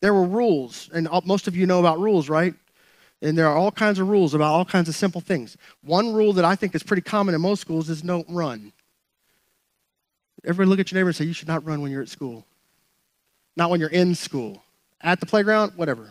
there 0.00 0.14
were 0.14 0.24
rules, 0.24 0.88
and 0.94 1.06
most 1.26 1.48
of 1.48 1.54
you 1.54 1.66
know 1.66 1.80
about 1.80 2.00
rules, 2.00 2.30
right? 2.30 2.54
And 3.20 3.36
there 3.36 3.46
are 3.46 3.54
all 3.58 3.70
kinds 3.70 3.98
of 3.98 4.08
rules 4.08 4.32
about 4.32 4.50
all 4.54 4.64
kinds 4.64 4.88
of 4.88 4.94
simple 4.94 5.20
things. 5.20 5.58
One 5.84 6.14
rule 6.14 6.32
that 6.32 6.46
I 6.46 6.56
think 6.56 6.74
is 6.74 6.82
pretty 6.82 7.02
common 7.02 7.34
in 7.34 7.42
most 7.42 7.60
schools 7.60 7.90
is 7.90 8.00
don't 8.00 8.26
run. 8.30 8.72
Everybody 10.46 10.70
look 10.70 10.80
at 10.80 10.90
your 10.90 10.98
neighbor 10.98 11.10
and 11.10 11.16
say, 11.16 11.26
You 11.26 11.34
should 11.34 11.48
not 11.48 11.66
run 11.66 11.82
when 11.82 11.92
you're 11.92 12.00
at 12.00 12.08
school. 12.08 12.46
Not 13.54 13.68
when 13.68 13.80
you're 13.80 13.90
in 13.90 14.14
school. 14.14 14.62
At 15.02 15.20
the 15.20 15.26
playground, 15.26 15.72
whatever. 15.76 16.10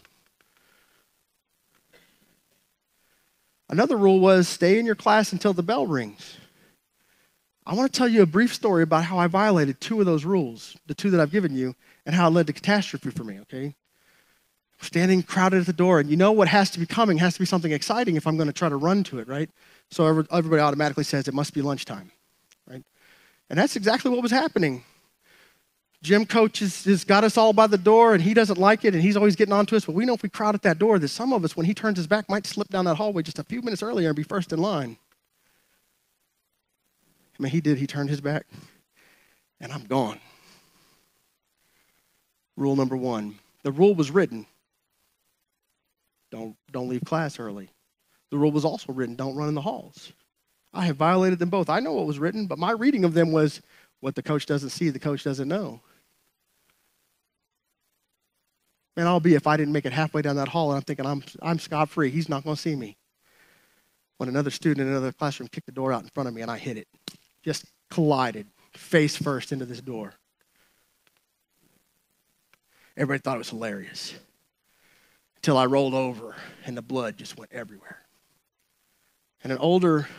Another 3.69 3.97
rule 3.97 4.19
was 4.19 4.47
stay 4.47 4.79
in 4.79 4.85
your 4.85 4.95
class 4.95 5.33
until 5.33 5.53
the 5.53 5.63
bell 5.63 5.85
rings. 5.85 6.37
I 7.65 7.73
want 7.73 7.91
to 7.91 7.97
tell 7.97 8.07
you 8.07 8.21
a 8.21 8.25
brief 8.25 8.53
story 8.53 8.83
about 8.83 9.03
how 9.03 9.17
I 9.17 9.27
violated 9.27 9.81
two 9.81 9.99
of 9.99 10.05
those 10.05 10.23
rules, 10.23 10.77
the 10.87 10.95
two 10.95 11.09
that 11.09 11.19
I've 11.19 11.31
given 11.31 11.53
you, 11.53 11.75
and 12.05 12.15
how 12.15 12.29
it 12.29 12.31
led 12.31 12.47
to 12.47 12.53
catastrophe 12.53 13.09
for 13.09 13.25
me, 13.25 13.41
okay? 13.41 13.75
Standing 14.79 15.21
crowded 15.21 15.59
at 15.59 15.65
the 15.65 15.73
door, 15.73 15.99
and 15.99 16.09
you 16.09 16.15
know 16.15 16.31
what 16.31 16.47
has 16.47 16.69
to 16.71 16.79
be 16.79 16.85
coming 16.85 17.17
has 17.17 17.33
to 17.33 17.39
be 17.41 17.45
something 17.45 17.73
exciting 17.73 18.15
if 18.15 18.25
I'm 18.25 18.37
going 18.37 18.47
to 18.47 18.53
try 18.53 18.69
to 18.69 18.77
run 18.77 19.03
to 19.05 19.19
it, 19.19 19.27
right? 19.27 19.49
So 19.91 20.05
everybody 20.31 20.61
automatically 20.61 21.03
says 21.03 21.27
it 21.27 21.33
must 21.33 21.53
be 21.53 21.61
lunchtime, 21.61 22.11
right? 22.69 22.83
And 23.49 23.59
that's 23.59 23.75
exactly 23.75 24.11
what 24.11 24.21
was 24.21 24.31
happening. 24.31 24.85
Gym 26.03 26.25
coach 26.25 26.59
has, 26.59 26.83
has 26.85 27.03
got 27.03 27.23
us 27.23 27.37
all 27.37 27.53
by 27.53 27.67
the 27.67 27.77
door, 27.77 28.13
and 28.13 28.21
he 28.21 28.33
doesn't 28.33 28.59
like 28.59 28.85
it, 28.85 28.93
and 28.93 29.01
he's 29.01 29.17
always 29.17 29.35
getting 29.35 29.53
on 29.53 29.65
to 29.65 29.75
us. 29.75 29.85
But 29.85 29.95
we 29.95 30.05
know 30.05 30.13
if 30.13 30.21
we 30.21 30.29
crowd 30.29 30.55
at 30.55 30.61
that 30.61 30.77
door, 30.77 30.99
that 30.99 31.07
some 31.07 31.33
of 31.33 31.43
us, 31.43 31.57
when 31.57 31.65
he 31.65 31.73
turns 31.73 31.97
his 31.97 32.07
back, 32.07 32.29
might 32.29 32.45
slip 32.45 32.69
down 32.69 32.85
that 32.85 32.95
hallway 32.95 33.23
just 33.23 33.39
a 33.39 33.43
few 33.43 33.61
minutes 33.61 33.81
earlier 33.81 34.09
and 34.09 34.15
be 34.15 34.23
first 34.23 34.53
in 34.53 34.59
line. 34.59 34.97
I 37.39 37.43
mean, 37.43 37.51
he 37.51 37.61
did. 37.61 37.77
He 37.77 37.87
turned 37.87 38.09
his 38.09 38.21
back, 38.21 38.45
and 39.59 39.71
I'm 39.71 39.85
gone. 39.85 40.19
Rule 42.55 42.75
number 42.75 42.97
one 42.97 43.35
the 43.63 43.71
rule 43.71 43.93
was 43.93 44.09
written 44.11 44.45
don't, 46.31 46.55
don't 46.71 46.89
leave 46.89 47.03
class 47.05 47.39
early. 47.39 47.69
The 48.31 48.37
rule 48.37 48.51
was 48.51 48.65
also 48.65 48.91
written 48.91 49.15
don't 49.15 49.35
run 49.35 49.47
in 49.47 49.55
the 49.55 49.61
halls. 49.61 50.11
I 50.73 50.85
have 50.85 50.97
violated 50.97 51.39
them 51.39 51.49
both. 51.49 51.69
I 51.69 51.79
know 51.79 51.93
what 51.93 52.05
was 52.05 52.19
written, 52.19 52.45
but 52.45 52.59
my 52.59 52.71
reading 52.71 53.05
of 53.05 53.13
them 53.13 53.31
was 53.31 53.61
what 53.99 54.15
the 54.15 54.23
coach 54.23 54.45
doesn't 54.45 54.69
see, 54.69 54.89
the 54.89 54.99
coach 54.99 55.23
doesn't 55.23 55.47
know. 55.47 55.81
And 58.95 59.07
I'll 59.07 59.19
be 59.19 59.35
if 59.35 59.45
I 59.45 59.57
didn't 59.57 59.73
make 59.73 59.85
it 59.85 59.93
halfway 59.93 60.23
down 60.23 60.37
that 60.37 60.47
hall 60.47 60.71
and 60.71 60.77
I'm 60.77 60.83
thinking 60.83 61.05
I'm, 61.05 61.23
I'm 61.41 61.59
scot 61.59 61.89
free. 61.89 62.09
He's 62.09 62.29
not 62.29 62.43
going 62.43 62.55
to 62.55 62.61
see 62.61 62.75
me. 62.75 62.97
When 64.17 64.27
another 64.27 64.49
student 64.49 64.87
in 64.87 64.91
another 64.91 65.11
classroom 65.11 65.49
kicked 65.49 65.67
the 65.67 65.71
door 65.71 65.93
out 65.93 66.01
in 66.01 66.09
front 66.09 66.27
of 66.27 66.33
me 66.33 66.41
and 66.41 66.49
I 66.49 66.57
hit 66.57 66.77
it 66.77 66.87
just 67.43 67.65
collided 67.89 68.47
face 68.73 69.15
first 69.15 69.51
into 69.51 69.65
this 69.65 69.79
door. 69.79 70.13
Everybody 72.97 73.21
thought 73.21 73.35
it 73.35 73.39
was 73.39 73.49
hilarious 73.49 74.15
until 75.37 75.57
I 75.57 75.65
rolled 75.65 75.93
over 75.93 76.35
and 76.65 76.75
the 76.75 76.81
blood 76.81 77.15
just 77.17 77.37
went 77.37 77.53
everywhere. 77.53 77.99
And 79.43 79.51
an 79.53 79.59
older 79.59 80.09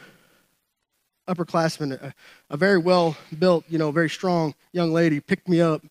upperclassman, 1.29 1.93
a, 2.03 2.15
a 2.51 2.57
very 2.57 2.79
well 2.79 3.17
built, 3.39 3.65
you 3.69 3.79
know, 3.79 3.91
very 3.91 4.11
strong 4.11 4.55
young 4.73 4.93
lady, 4.93 5.21
picked 5.21 5.49
me 5.49 5.61
up 5.61 5.83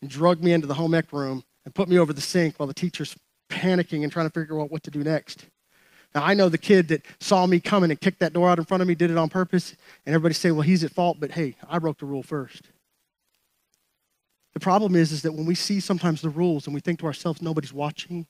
and 0.00 0.10
drugged 0.10 0.44
me 0.44 0.52
into 0.52 0.66
the 0.66 0.74
home 0.74 0.94
ec 0.94 1.12
room 1.12 1.42
and 1.64 1.74
put 1.74 1.88
me 1.88 1.98
over 1.98 2.12
the 2.12 2.20
sink 2.20 2.56
while 2.56 2.66
the 2.66 2.74
teacher's 2.74 3.16
panicking 3.50 4.02
and 4.02 4.12
trying 4.12 4.26
to 4.26 4.32
figure 4.32 4.60
out 4.60 4.70
what 4.70 4.82
to 4.82 4.90
do 4.90 5.02
next. 5.02 5.46
Now, 6.14 6.24
I 6.24 6.34
know 6.34 6.48
the 6.48 6.58
kid 6.58 6.88
that 6.88 7.02
saw 7.18 7.46
me 7.46 7.58
coming 7.58 7.90
and 7.90 8.00
kicked 8.00 8.20
that 8.20 8.32
door 8.32 8.48
out 8.48 8.58
in 8.58 8.64
front 8.64 8.82
of 8.82 8.88
me 8.88 8.94
did 8.94 9.10
it 9.10 9.18
on 9.18 9.28
purpose, 9.28 9.74
and 10.06 10.14
everybody 10.14 10.34
say, 10.34 10.52
well, 10.52 10.62
he's 10.62 10.84
at 10.84 10.92
fault, 10.92 11.18
but 11.18 11.32
hey, 11.32 11.56
I 11.68 11.78
broke 11.78 11.98
the 11.98 12.06
rule 12.06 12.22
first. 12.22 12.70
The 14.52 14.60
problem 14.60 14.94
is, 14.94 15.10
is 15.10 15.22
that 15.22 15.32
when 15.32 15.46
we 15.46 15.56
see 15.56 15.80
sometimes 15.80 16.20
the 16.20 16.28
rules 16.28 16.66
and 16.66 16.74
we 16.74 16.80
think 16.80 17.00
to 17.00 17.06
ourselves, 17.06 17.42
nobody's 17.42 17.72
watching, 17.72 18.26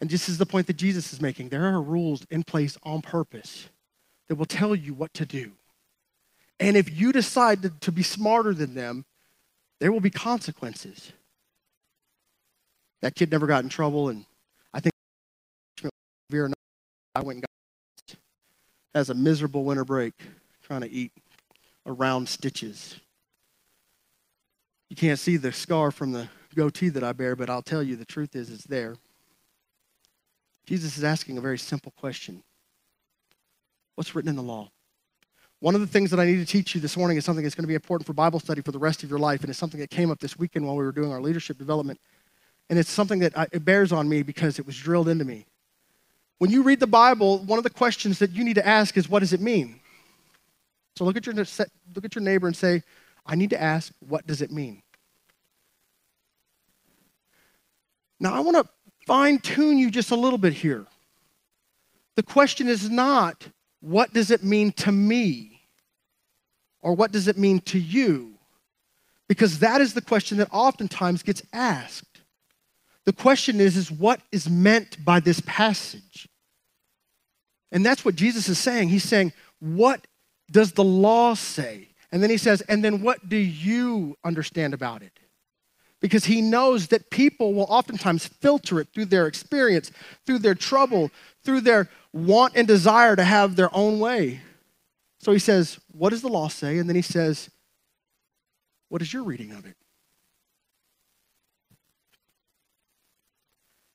and 0.00 0.10
this 0.10 0.28
is 0.28 0.36
the 0.36 0.44
point 0.44 0.66
that 0.66 0.76
Jesus 0.76 1.12
is 1.12 1.22
making. 1.22 1.48
There 1.48 1.64
are 1.64 1.80
rules 1.80 2.26
in 2.28 2.42
place 2.42 2.76
on 2.82 3.00
purpose 3.00 3.68
that 4.28 4.36
will 4.36 4.46
tell 4.46 4.74
you 4.74 4.94
what 4.94 5.12
to 5.14 5.26
do. 5.26 5.52
And 6.60 6.76
if 6.76 6.90
you 6.98 7.12
decide 7.12 7.62
to, 7.62 7.70
to 7.80 7.92
be 7.92 8.02
smarter 8.02 8.54
than 8.54 8.74
them, 8.74 9.04
there 9.80 9.92
will 9.92 10.00
be 10.00 10.10
consequences. 10.10 11.12
That 13.02 13.14
kid 13.14 13.30
never 13.30 13.46
got 13.46 13.64
in 13.64 13.68
trouble, 13.68 14.08
and 14.08 14.24
I 14.72 14.80
think 14.80 14.92
I 17.14 17.20
went 17.20 17.36
and 17.36 17.42
got 17.42 18.16
as 18.94 19.10
a 19.10 19.14
miserable 19.14 19.64
winter 19.64 19.84
break 19.84 20.14
trying 20.62 20.80
to 20.80 20.90
eat 20.90 21.12
around 21.86 22.28
stitches. 22.28 22.96
You 24.88 24.96
can't 24.96 25.18
see 25.18 25.36
the 25.36 25.52
scar 25.52 25.90
from 25.90 26.12
the 26.12 26.28
goatee 26.54 26.88
that 26.90 27.02
I 27.02 27.12
bear, 27.12 27.36
but 27.36 27.50
I'll 27.50 27.62
tell 27.62 27.82
you 27.82 27.96
the 27.96 28.04
truth 28.04 28.36
is 28.36 28.50
it's 28.50 28.64
there. 28.64 28.96
Jesus 30.66 30.96
is 30.96 31.04
asking 31.04 31.36
a 31.36 31.40
very 31.40 31.58
simple 31.58 31.92
question 31.98 32.42
What's 33.94 34.14
written 34.14 34.28
in 34.28 34.36
the 34.36 34.42
law? 34.42 34.70
One 35.60 35.74
of 35.74 35.80
the 35.80 35.86
things 35.86 36.10
that 36.10 36.20
I 36.20 36.26
need 36.26 36.36
to 36.36 36.44
teach 36.44 36.74
you 36.74 36.80
this 36.80 36.96
morning 36.96 37.16
is 37.16 37.24
something 37.24 37.42
that's 37.42 37.54
going 37.54 37.64
to 37.64 37.68
be 37.68 37.74
important 37.74 38.06
for 38.06 38.12
Bible 38.12 38.40
study 38.40 38.60
for 38.60 38.72
the 38.72 38.78
rest 38.78 39.02
of 39.02 39.10
your 39.10 39.18
life, 39.18 39.40
and 39.40 39.50
it's 39.50 39.58
something 39.58 39.80
that 39.80 39.90
came 39.90 40.10
up 40.10 40.18
this 40.20 40.38
weekend 40.38 40.66
while 40.66 40.76
we 40.76 40.84
were 40.84 40.92
doing 40.92 41.10
our 41.10 41.20
leadership 41.20 41.56
development. 41.56 42.00
And 42.68 42.78
it's 42.78 42.90
something 42.90 43.20
that 43.20 43.36
I, 43.38 43.46
it 43.52 43.64
bears 43.64 43.92
on 43.92 44.08
me 44.08 44.22
because 44.22 44.58
it 44.58 44.66
was 44.66 44.76
drilled 44.76 45.08
into 45.08 45.24
me. 45.24 45.46
When 46.38 46.50
you 46.50 46.62
read 46.62 46.80
the 46.80 46.86
Bible, 46.86 47.38
one 47.44 47.58
of 47.58 47.62
the 47.62 47.70
questions 47.70 48.18
that 48.18 48.32
you 48.32 48.44
need 48.44 48.54
to 48.54 48.66
ask 48.66 48.96
is, 48.96 49.08
what 49.08 49.20
does 49.20 49.32
it 49.32 49.40
mean? 49.40 49.80
So 50.96 51.04
look 51.04 51.16
at 51.16 51.26
your, 51.26 51.34
look 51.34 52.04
at 52.04 52.14
your 52.14 52.22
neighbor 52.22 52.46
and 52.46 52.56
say, 52.56 52.82
I 53.24 53.34
need 53.34 53.50
to 53.50 53.60
ask, 53.60 53.92
what 54.06 54.26
does 54.26 54.42
it 54.42 54.50
mean? 54.50 54.82
Now, 58.20 58.34
I 58.34 58.40
want 58.40 58.56
to 58.56 58.68
fine 59.06 59.38
tune 59.38 59.78
you 59.78 59.90
just 59.90 60.10
a 60.10 60.16
little 60.16 60.38
bit 60.38 60.52
here. 60.52 60.86
The 62.16 62.22
question 62.22 62.68
is 62.68 62.88
not, 62.90 63.48
what 63.84 64.14
does 64.14 64.30
it 64.30 64.42
mean 64.42 64.72
to 64.72 64.90
me? 64.90 65.60
Or 66.80 66.94
what 66.94 67.12
does 67.12 67.28
it 67.28 67.36
mean 67.36 67.60
to 67.60 67.78
you? 67.78 68.34
Because 69.28 69.58
that 69.58 69.80
is 69.80 69.94
the 69.94 70.00
question 70.00 70.38
that 70.38 70.48
oftentimes 70.50 71.22
gets 71.22 71.42
asked. 71.52 72.20
The 73.04 73.12
question 73.12 73.60
is, 73.60 73.76
is 73.76 73.90
what 73.90 74.20
is 74.32 74.48
meant 74.48 75.04
by 75.04 75.20
this 75.20 75.40
passage? 75.44 76.28
And 77.72 77.84
that's 77.84 78.04
what 78.04 78.14
Jesus 78.14 78.48
is 78.48 78.58
saying. 78.58 78.88
He's 78.88 79.04
saying, 79.04 79.32
what 79.60 80.06
does 80.50 80.72
the 80.72 80.84
law 80.84 81.34
say? 81.34 81.88
And 82.10 82.22
then 82.22 82.30
he 82.30 82.38
says, 82.38 82.62
and 82.62 82.82
then 82.82 83.02
what 83.02 83.28
do 83.28 83.36
you 83.36 84.16
understand 84.24 84.72
about 84.72 85.02
it? 85.02 85.18
Because 86.00 86.24
he 86.24 86.40
knows 86.40 86.88
that 86.88 87.10
people 87.10 87.54
will 87.54 87.66
oftentimes 87.68 88.26
filter 88.26 88.80
it 88.80 88.88
through 88.94 89.06
their 89.06 89.26
experience, 89.26 89.90
through 90.26 90.38
their 90.38 90.54
trouble, 90.54 91.10
through 91.44 91.62
their 91.62 91.88
want 92.12 92.54
and 92.56 92.66
desire 92.66 93.16
to 93.16 93.24
have 93.24 93.56
their 93.56 93.74
own 93.74 93.98
way. 93.98 94.40
So 95.18 95.32
he 95.32 95.38
says, 95.38 95.78
What 95.92 96.10
does 96.10 96.22
the 96.22 96.28
law 96.28 96.48
say? 96.48 96.78
And 96.78 96.88
then 96.88 96.96
he 96.96 97.02
says, 97.02 97.50
What 98.88 99.02
is 99.02 99.12
your 99.12 99.24
reading 99.24 99.52
of 99.52 99.66
it? 99.66 99.76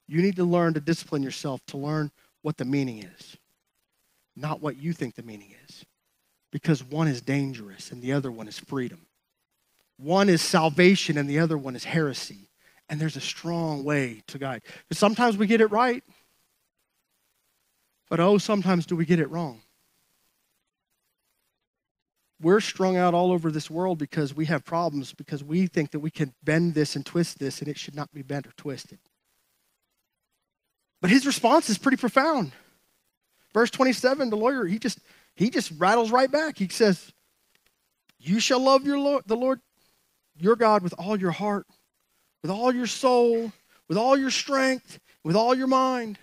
You 0.08 0.24
need 0.24 0.38
to 0.38 0.44
learn 0.44 0.74
to 0.74 0.79
discipline 0.79 1.22
yourself 1.22 1.62
to 1.68 1.77
learn 1.77 2.12
what 2.41 2.58
the 2.58 2.65
meaning 2.65 3.03
is, 3.03 3.38
not 4.36 4.60
what 4.60 4.77
you 4.77 4.91
think 4.91 5.13
the 5.13 5.24
meaning 5.24 5.53
is. 5.68 5.86
Because 6.51 6.84
one 6.84 7.08
is 7.08 7.22
dangerous 7.22 7.91
and 7.91 8.01
the 8.01 8.13
other 8.13 8.32
one 8.32 8.48
is 8.48 8.58
freedom. 8.58 9.06
One 9.98 10.29
is 10.29 10.41
salvation 10.41 11.18
and 11.18 11.29
the 11.29 11.38
other 11.38 11.60
one 11.60 11.75
is 11.75 11.84
heresy. 11.84 12.50
And 12.89 13.00
there's 13.00 13.18
a 13.18 13.22
strong 13.22 13.84
way 13.84 14.24
to 14.27 14.39
guide. 14.39 14.63
Because 14.88 14.98
sometimes 14.98 15.38
we 15.38 15.46
get 15.46 15.62
it 15.62 15.68
right, 15.68 16.03
but 18.10 18.20
oh, 18.20 18.38
sometimes 18.38 18.86
do 18.86 18.96
we 18.96 19.06
get 19.06 19.20
it 19.20 19.30
wrong. 19.30 19.62
We're 22.42 22.62
strung 22.62 22.96
out 22.96 23.13
all 23.13 23.32
over 23.32 23.51
this 23.51 23.70
world 23.70 23.98
because 23.98 24.34
we 24.34 24.46
have 24.46 24.63
problems, 24.63 25.13
because 25.13 25.44
we 25.44 25.68
think 25.68 25.92
that 25.92 26.00
we 26.00 26.10
can 26.10 26.34
bend 26.44 26.74
this 26.74 26.96
and 26.96 27.06
twist 27.06 27.38
this, 27.38 27.60
and 27.60 27.68
it 27.68 27.78
should 27.78 27.96
not 27.96 28.13
be 28.13 28.22
bent 28.22 28.48
or 28.48 28.51
twisted. 28.51 29.00
But 31.01 31.12
his 31.12 31.25
response 31.25 31.70
is 31.70 31.78
pretty 31.78 31.98
profound. 31.98 32.54
Verse 33.54 33.70
27, 33.72 34.30
the 34.30 34.38
lawyer, 34.38 34.66
he 34.66 34.80
just 34.80 35.00
he 35.36 35.50
just 35.50 35.72
rattles 35.78 36.12
right 36.12 36.30
back. 36.30 36.58
He 36.58 36.68
says, 36.68 37.12
You 38.20 38.39
shall 38.39 38.60
love 38.60 38.86
your 38.86 39.00
Lord, 39.00 39.24
the 39.25 39.38
Lord 39.38 39.62
your 40.38 40.56
God 40.56 40.82
with 40.84 40.94
all 40.98 41.20
your 41.20 41.32
heart, 41.32 41.66
with 42.42 42.51
all 42.51 42.74
your 42.74 42.88
soul, 42.88 43.51
with 43.88 43.98
all 43.98 44.18
your 44.18 44.32
strength, 44.32 45.00
with 45.24 45.36
all 45.36 45.56
your 45.56 45.68
mind, 45.68 46.18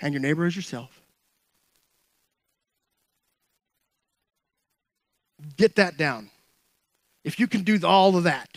and 0.00 0.12
your 0.12 0.20
neighbor 0.20 0.46
as 0.46 0.54
yourself. 0.56 1.00
Get 5.56 5.76
that 5.76 5.96
down. 5.96 6.30
If 7.24 7.38
you 7.38 7.46
can 7.46 7.62
do 7.62 7.78
all 7.84 8.16
of 8.16 8.24
that, 8.24 8.48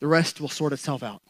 the 0.00 0.06
rest 0.06 0.40
will 0.40 0.48
sort 0.48 0.72
itself 0.72 1.02
out. 1.02 1.22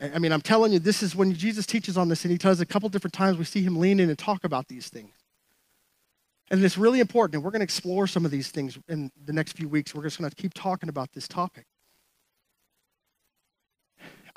I 0.00 0.18
mean, 0.18 0.32
I'm 0.32 0.40
telling 0.40 0.72
you, 0.72 0.80
this 0.80 1.02
is 1.02 1.14
when 1.14 1.32
Jesus 1.34 1.66
teaches 1.66 1.96
on 1.96 2.08
this, 2.08 2.24
and 2.24 2.32
he 2.32 2.38
tells 2.38 2.60
a 2.60 2.66
couple 2.66 2.88
different 2.88 3.14
times 3.14 3.38
we 3.38 3.44
see 3.44 3.62
him 3.62 3.78
lean 3.78 4.00
in 4.00 4.08
and 4.08 4.18
talk 4.18 4.44
about 4.44 4.66
these 4.66 4.88
things. 4.88 5.12
And 6.50 6.62
it's 6.62 6.76
really 6.76 7.00
important, 7.00 7.36
and 7.36 7.44
we're 7.44 7.52
going 7.52 7.60
to 7.60 7.64
explore 7.64 8.06
some 8.06 8.24
of 8.24 8.30
these 8.30 8.50
things 8.50 8.78
in 8.88 9.10
the 9.24 9.32
next 9.32 9.52
few 9.52 9.68
weeks. 9.68 9.94
We're 9.94 10.02
just 10.02 10.18
going 10.18 10.28
to 10.28 10.36
keep 10.36 10.52
talking 10.52 10.88
about 10.88 11.12
this 11.12 11.26
topic. 11.26 11.64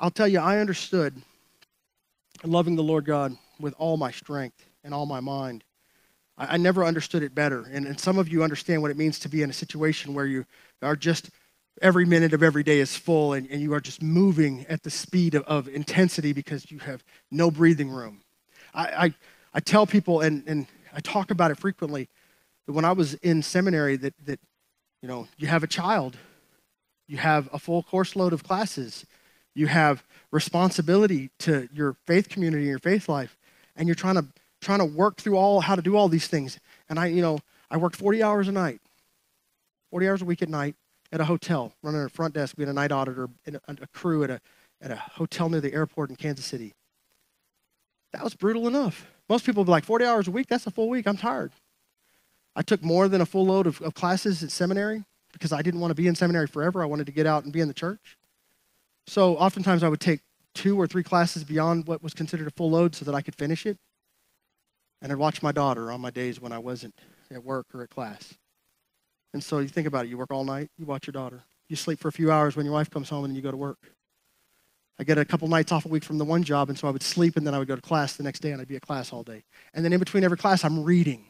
I'll 0.00 0.12
tell 0.12 0.28
you, 0.28 0.38
I 0.38 0.58
understood 0.58 1.20
loving 2.44 2.76
the 2.76 2.82
Lord 2.82 3.04
God 3.04 3.36
with 3.60 3.74
all 3.78 3.96
my 3.96 4.10
strength 4.10 4.64
and 4.84 4.94
all 4.94 5.06
my 5.06 5.20
mind. 5.20 5.64
I, 6.36 6.54
I 6.54 6.56
never 6.56 6.84
understood 6.84 7.22
it 7.22 7.34
better. 7.34 7.68
And, 7.72 7.86
and 7.86 7.98
some 7.98 8.18
of 8.18 8.28
you 8.28 8.42
understand 8.42 8.82
what 8.82 8.90
it 8.90 8.96
means 8.96 9.18
to 9.20 9.28
be 9.28 9.42
in 9.42 9.50
a 9.50 9.54
situation 9.54 10.14
where 10.14 10.26
you 10.26 10.44
are 10.82 10.96
just 10.96 11.30
every 11.82 12.04
minute 12.04 12.32
of 12.32 12.42
every 12.42 12.62
day 12.62 12.80
is 12.80 12.96
full 12.96 13.32
and, 13.32 13.48
and 13.50 13.60
you 13.60 13.72
are 13.72 13.80
just 13.80 14.02
moving 14.02 14.66
at 14.68 14.82
the 14.82 14.90
speed 14.90 15.34
of, 15.34 15.42
of 15.44 15.68
intensity 15.68 16.32
because 16.32 16.70
you 16.70 16.78
have 16.78 17.04
no 17.30 17.50
breathing 17.50 17.90
room. 17.90 18.20
I, 18.74 18.84
I, 18.84 19.14
I, 19.54 19.60
tell 19.60 19.86
people, 19.86 20.20
and, 20.20 20.42
and 20.46 20.66
I 20.92 21.00
talk 21.00 21.30
about 21.30 21.50
it 21.50 21.58
frequently, 21.58 22.08
that 22.66 22.72
when 22.72 22.84
I 22.84 22.92
was 22.92 23.14
in 23.14 23.42
seminary, 23.42 23.96
that, 23.96 24.14
that 24.24 24.40
you 25.02 25.08
know, 25.08 25.28
you 25.36 25.46
have 25.46 25.62
a 25.62 25.68
child, 25.68 26.16
you 27.06 27.16
have 27.16 27.48
a 27.52 27.58
full 27.58 27.82
course 27.82 28.16
load 28.16 28.32
of 28.32 28.42
classes, 28.42 29.06
you 29.58 29.66
have 29.66 30.04
responsibility 30.30 31.30
to 31.40 31.68
your 31.72 31.96
faith 32.06 32.28
community 32.28 32.62
and 32.62 32.70
your 32.70 32.78
faith 32.78 33.08
life, 33.08 33.36
and 33.74 33.88
you're 33.88 33.96
trying 33.96 34.14
to 34.14 34.24
trying 34.60 34.78
to 34.78 34.84
work 34.84 35.16
through 35.16 35.36
all 35.36 35.60
how 35.60 35.74
to 35.74 35.82
do 35.82 35.96
all 35.96 36.08
these 36.08 36.28
things. 36.28 36.58
And 36.88 36.98
I, 36.98 37.06
you 37.06 37.22
know, 37.22 37.40
I 37.70 37.76
worked 37.76 37.96
40 37.96 38.22
hours 38.22 38.48
a 38.48 38.52
night, 38.52 38.80
40 39.90 40.08
hours 40.08 40.22
a 40.22 40.24
week 40.24 40.42
at 40.42 40.48
night, 40.48 40.74
at 41.12 41.20
a 41.20 41.24
hotel, 41.24 41.72
running 41.82 42.02
a 42.02 42.08
front 42.08 42.34
desk, 42.34 42.56
being 42.56 42.68
a 42.68 42.72
night 42.72 42.92
auditor, 42.92 43.28
and 43.46 43.60
a, 43.66 43.86
crew 43.88 44.24
at 44.24 44.30
a, 44.30 44.40
at 44.80 44.90
a 44.90 44.96
hotel 44.96 45.48
near 45.48 45.60
the 45.60 45.72
airport 45.72 46.10
in 46.10 46.16
Kansas 46.16 46.44
City. 46.44 46.74
That 48.12 48.24
was 48.24 48.34
brutal 48.34 48.66
enough. 48.66 49.06
Most 49.28 49.44
people 49.44 49.64
be 49.64 49.70
like, 49.70 49.84
40 49.84 50.04
hours 50.04 50.28
a 50.28 50.30
week, 50.30 50.48
that's 50.48 50.66
a 50.66 50.70
full 50.70 50.88
week, 50.88 51.06
I'm 51.06 51.16
tired. 51.16 51.52
I 52.56 52.62
took 52.62 52.82
more 52.82 53.08
than 53.08 53.20
a 53.20 53.26
full 53.26 53.46
load 53.46 53.66
of, 53.66 53.80
of 53.82 53.94
classes 53.94 54.42
at 54.42 54.50
seminary 54.50 55.04
because 55.32 55.52
I 55.52 55.62
didn't 55.62 55.80
want 55.80 55.90
to 55.92 55.94
be 55.94 56.08
in 56.08 56.14
seminary 56.14 56.46
forever. 56.46 56.82
I 56.82 56.86
wanted 56.86 57.06
to 57.06 57.12
get 57.12 57.26
out 57.26 57.44
and 57.44 57.52
be 57.52 57.60
in 57.60 57.68
the 57.68 57.74
church. 57.74 58.17
So 59.08 59.38
oftentimes 59.38 59.82
I 59.82 59.88
would 59.88 60.00
take 60.00 60.20
two 60.54 60.78
or 60.78 60.86
three 60.86 61.02
classes 61.02 61.42
beyond 61.42 61.86
what 61.86 62.02
was 62.02 62.12
considered 62.12 62.46
a 62.46 62.50
full 62.50 62.70
load 62.70 62.94
so 62.94 63.06
that 63.06 63.14
I 63.14 63.22
could 63.22 63.34
finish 63.34 63.64
it. 63.64 63.78
And 65.00 65.10
I'd 65.10 65.16
watch 65.16 65.42
my 65.42 65.50
daughter 65.50 65.90
on 65.90 66.02
my 66.02 66.10
days 66.10 66.42
when 66.42 66.52
I 66.52 66.58
wasn't 66.58 66.94
at 67.30 67.42
work 67.42 67.66
or 67.72 67.82
at 67.82 67.88
class. 67.88 68.34
And 69.32 69.42
so 69.42 69.60
you 69.60 69.68
think 69.68 69.86
about 69.86 70.04
it. 70.04 70.08
You 70.10 70.18
work 70.18 70.30
all 70.30 70.44
night, 70.44 70.68
you 70.76 70.84
watch 70.84 71.06
your 71.06 71.12
daughter. 71.12 71.42
You 71.70 71.76
sleep 71.76 72.00
for 72.00 72.08
a 72.08 72.12
few 72.12 72.30
hours 72.30 72.54
when 72.54 72.66
your 72.66 72.74
wife 72.74 72.90
comes 72.90 73.08
home 73.08 73.24
and 73.24 73.30
then 73.30 73.36
you 73.36 73.40
go 73.40 73.50
to 73.50 73.56
work. 73.56 73.78
I 74.98 75.04
get 75.04 75.16
a 75.16 75.24
couple 75.24 75.48
nights 75.48 75.72
off 75.72 75.86
a 75.86 75.88
week 75.88 76.04
from 76.04 76.18
the 76.18 76.24
one 76.26 76.42
job, 76.42 76.68
and 76.68 76.78
so 76.78 76.86
I 76.86 76.90
would 76.90 77.02
sleep 77.02 77.36
and 77.38 77.46
then 77.46 77.54
I 77.54 77.58
would 77.58 77.68
go 77.68 77.76
to 77.76 77.82
class 77.82 78.16
the 78.16 78.24
next 78.24 78.40
day 78.40 78.52
and 78.52 78.60
I'd 78.60 78.68
be 78.68 78.76
at 78.76 78.82
class 78.82 79.10
all 79.10 79.22
day. 79.22 79.42
And 79.72 79.84
then 79.84 79.94
in 79.94 80.00
between 80.00 80.22
every 80.22 80.36
class, 80.36 80.64
I'm 80.64 80.84
reading 80.84 81.24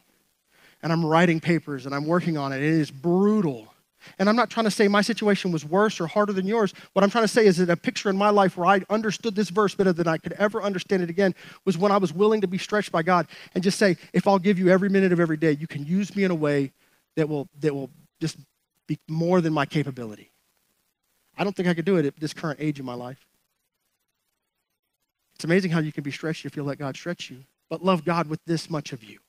and 0.83 0.91
I'm 0.91 1.05
writing 1.05 1.39
papers 1.39 1.85
and 1.85 1.95
I'm 1.95 2.07
working 2.07 2.37
on 2.37 2.51
it. 2.51 2.57
It 2.57 2.73
is 2.73 2.91
brutal. 2.91 3.73
And 4.17 4.29
I'm 4.29 4.35
not 4.35 4.49
trying 4.49 4.65
to 4.65 4.71
say 4.71 4.87
my 4.87 5.01
situation 5.01 5.51
was 5.51 5.65
worse 5.65 5.99
or 5.99 6.07
harder 6.07 6.33
than 6.33 6.47
yours. 6.47 6.73
What 6.93 7.03
I'm 7.03 7.09
trying 7.09 7.23
to 7.25 7.29
say 7.29 7.45
is 7.45 7.57
that 7.57 7.69
a 7.69 7.75
picture 7.75 8.09
in 8.09 8.17
my 8.17 8.29
life 8.29 8.57
where 8.57 8.67
I 8.67 8.81
understood 8.89 9.35
this 9.35 9.49
verse 9.49 9.75
better 9.75 9.93
than 9.93 10.07
I 10.07 10.17
could 10.17 10.33
ever 10.33 10.61
understand 10.61 11.03
it 11.03 11.09
again 11.09 11.35
was 11.65 11.77
when 11.77 11.91
I 11.91 11.97
was 11.97 12.13
willing 12.13 12.41
to 12.41 12.47
be 12.47 12.57
stretched 12.57 12.91
by 12.91 13.03
God 13.03 13.27
and 13.53 13.63
just 13.63 13.77
say, 13.77 13.97
if 14.13 14.27
I'll 14.27 14.39
give 14.39 14.57
you 14.57 14.69
every 14.69 14.89
minute 14.89 15.11
of 15.11 15.19
every 15.19 15.37
day, 15.37 15.51
you 15.51 15.67
can 15.67 15.85
use 15.85 16.15
me 16.15 16.23
in 16.23 16.31
a 16.31 16.35
way 16.35 16.71
that 17.15 17.27
will, 17.27 17.47
that 17.59 17.73
will 17.73 17.89
just 18.19 18.37
be 18.87 18.97
more 19.07 19.41
than 19.41 19.53
my 19.53 19.65
capability. 19.65 20.31
I 21.37 21.43
don't 21.43 21.55
think 21.55 21.67
I 21.67 21.73
could 21.73 21.85
do 21.85 21.97
it 21.97 22.05
at 22.05 22.19
this 22.19 22.33
current 22.33 22.59
age 22.61 22.79
in 22.79 22.85
my 22.85 22.95
life. 22.95 23.25
It's 25.35 25.45
amazing 25.45 25.71
how 25.71 25.79
you 25.79 25.93
can 25.93 26.03
be 26.03 26.11
stretched 26.11 26.45
if 26.45 26.55
you 26.55 26.63
let 26.63 26.79
God 26.79 26.97
stretch 26.97 27.29
you, 27.29 27.43
but 27.69 27.83
love 27.83 28.03
God 28.03 28.27
with 28.27 28.39
this 28.45 28.69
much 28.69 28.91
of 28.91 29.03
you. 29.03 29.19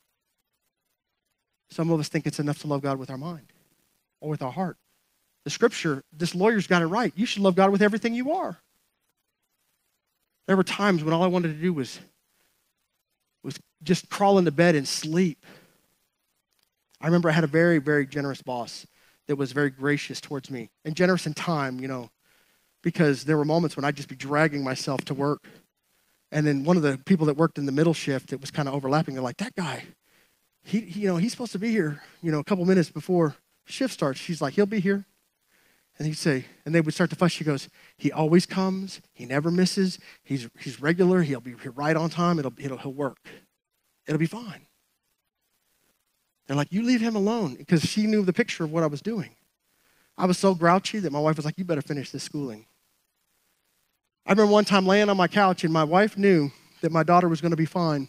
Some 1.70 1.90
of 1.90 2.00
us 2.00 2.08
think 2.08 2.26
it's 2.26 2.40
enough 2.40 2.58
to 2.62 2.66
love 2.66 2.82
God 2.82 2.98
with 2.98 3.10
our 3.10 3.18
mind 3.18 3.52
or 4.20 4.30
with 4.30 4.42
our 4.42 4.52
heart. 4.52 4.76
The 5.44 5.50
scripture, 5.50 6.04
this 6.12 6.34
lawyer's 6.34 6.66
got 6.66 6.82
it 6.82 6.86
right. 6.86 7.12
You 7.16 7.26
should 7.26 7.42
love 7.42 7.56
God 7.56 7.70
with 7.70 7.82
everything 7.82 8.14
you 8.14 8.32
are. 8.32 8.58
There 10.46 10.56
were 10.56 10.64
times 10.64 11.02
when 11.02 11.14
all 11.14 11.22
I 11.22 11.28
wanted 11.28 11.48
to 11.48 11.60
do 11.60 11.72
was, 11.72 11.98
was 13.42 13.58
just 13.82 14.10
crawl 14.10 14.38
into 14.38 14.50
bed 14.50 14.74
and 14.74 14.86
sleep. 14.86 15.46
I 17.00 17.06
remember 17.06 17.30
I 17.30 17.32
had 17.32 17.44
a 17.44 17.48
very, 17.48 17.78
very 17.78 18.06
generous 18.06 18.42
boss 18.42 18.86
that 19.26 19.36
was 19.36 19.52
very 19.52 19.70
gracious 19.70 20.20
towards 20.20 20.50
me 20.50 20.70
and 20.84 20.94
generous 20.94 21.26
in 21.26 21.34
time, 21.34 21.80
you 21.80 21.88
know, 21.88 22.10
because 22.82 23.24
there 23.24 23.36
were 23.36 23.44
moments 23.44 23.76
when 23.76 23.84
I'd 23.84 23.96
just 23.96 24.08
be 24.08 24.16
dragging 24.16 24.62
myself 24.62 25.04
to 25.06 25.14
work. 25.14 25.44
And 26.32 26.46
then 26.46 26.64
one 26.64 26.76
of 26.76 26.82
the 26.82 26.98
people 26.98 27.26
that 27.26 27.36
worked 27.36 27.58
in 27.58 27.66
the 27.66 27.72
middle 27.72 27.94
shift, 27.94 28.30
that 28.30 28.40
was 28.40 28.50
kind 28.50 28.68
of 28.68 28.74
overlapping. 28.74 29.14
They're 29.14 29.22
like, 29.22 29.38
that 29.38 29.54
guy, 29.54 29.84
he, 30.64 30.80
he, 30.80 31.00
you 31.00 31.08
know, 31.08 31.16
he's 31.16 31.32
supposed 31.32 31.52
to 31.52 31.58
be 31.58 31.70
here, 31.70 32.02
you 32.22 32.30
know, 32.30 32.38
a 32.38 32.44
couple 32.44 32.64
minutes 32.66 32.90
before 32.90 33.36
shift 33.70 33.92
starts. 33.92 34.18
She's 34.18 34.40
like, 34.40 34.54
he'll 34.54 34.66
be 34.66 34.80
here. 34.80 35.06
And 35.98 36.06
he'd 36.06 36.16
say, 36.16 36.46
and 36.64 36.74
they 36.74 36.80
would 36.80 36.94
start 36.94 37.10
to 37.10 37.16
fuss. 37.16 37.32
She 37.32 37.44
goes, 37.44 37.68
he 37.98 38.10
always 38.10 38.46
comes. 38.46 39.02
He 39.12 39.26
never 39.26 39.50
misses. 39.50 39.98
He's, 40.22 40.48
he's 40.58 40.80
regular. 40.80 41.22
He'll 41.22 41.40
be 41.40 41.54
right 41.74 41.96
on 41.96 42.08
time. 42.08 42.38
It'll, 42.38 42.54
it'll, 42.56 42.78
he'll 42.78 42.92
work. 42.92 43.18
It'll 44.06 44.18
be 44.18 44.26
fine. 44.26 44.66
They're 46.46 46.56
like, 46.56 46.72
you 46.72 46.82
leave 46.82 47.02
him 47.02 47.16
alone. 47.16 47.54
Because 47.54 47.82
she 47.82 48.06
knew 48.06 48.22
the 48.22 48.32
picture 48.32 48.64
of 48.64 48.72
what 48.72 48.82
I 48.82 48.86
was 48.86 49.02
doing. 49.02 49.36
I 50.16 50.24
was 50.24 50.38
so 50.38 50.54
grouchy 50.54 51.00
that 51.00 51.12
my 51.12 51.20
wife 51.20 51.36
was 51.36 51.44
like, 51.44 51.58
you 51.58 51.64
better 51.64 51.82
finish 51.82 52.10
this 52.10 52.22
schooling. 52.22 52.66
I 54.26 54.32
remember 54.32 54.52
one 54.52 54.64
time 54.64 54.86
laying 54.86 55.08
on 55.10 55.16
my 55.16 55.28
couch 55.28 55.64
and 55.64 55.72
my 55.72 55.84
wife 55.84 56.16
knew 56.16 56.50
that 56.80 56.92
my 56.92 57.02
daughter 57.02 57.28
was 57.28 57.40
going 57.40 57.50
to 57.50 57.56
be 57.56 57.66
fine 57.66 58.08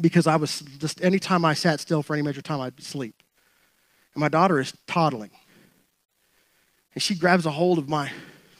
because 0.00 0.26
I 0.26 0.36
was 0.36 0.60
just, 0.78 1.02
anytime 1.02 1.44
I 1.44 1.54
sat 1.54 1.80
still 1.80 2.02
for 2.02 2.14
any 2.16 2.28
of 2.28 2.42
time, 2.42 2.60
I'd 2.60 2.82
sleep. 2.82 3.22
And 4.14 4.20
my 4.20 4.28
daughter 4.28 4.58
is 4.58 4.72
toddling. 4.86 5.30
And 6.94 7.02
she 7.02 7.14
grabs 7.14 7.46
a 7.46 7.50
hold 7.50 7.78
of 7.78 7.88
my, 7.88 8.10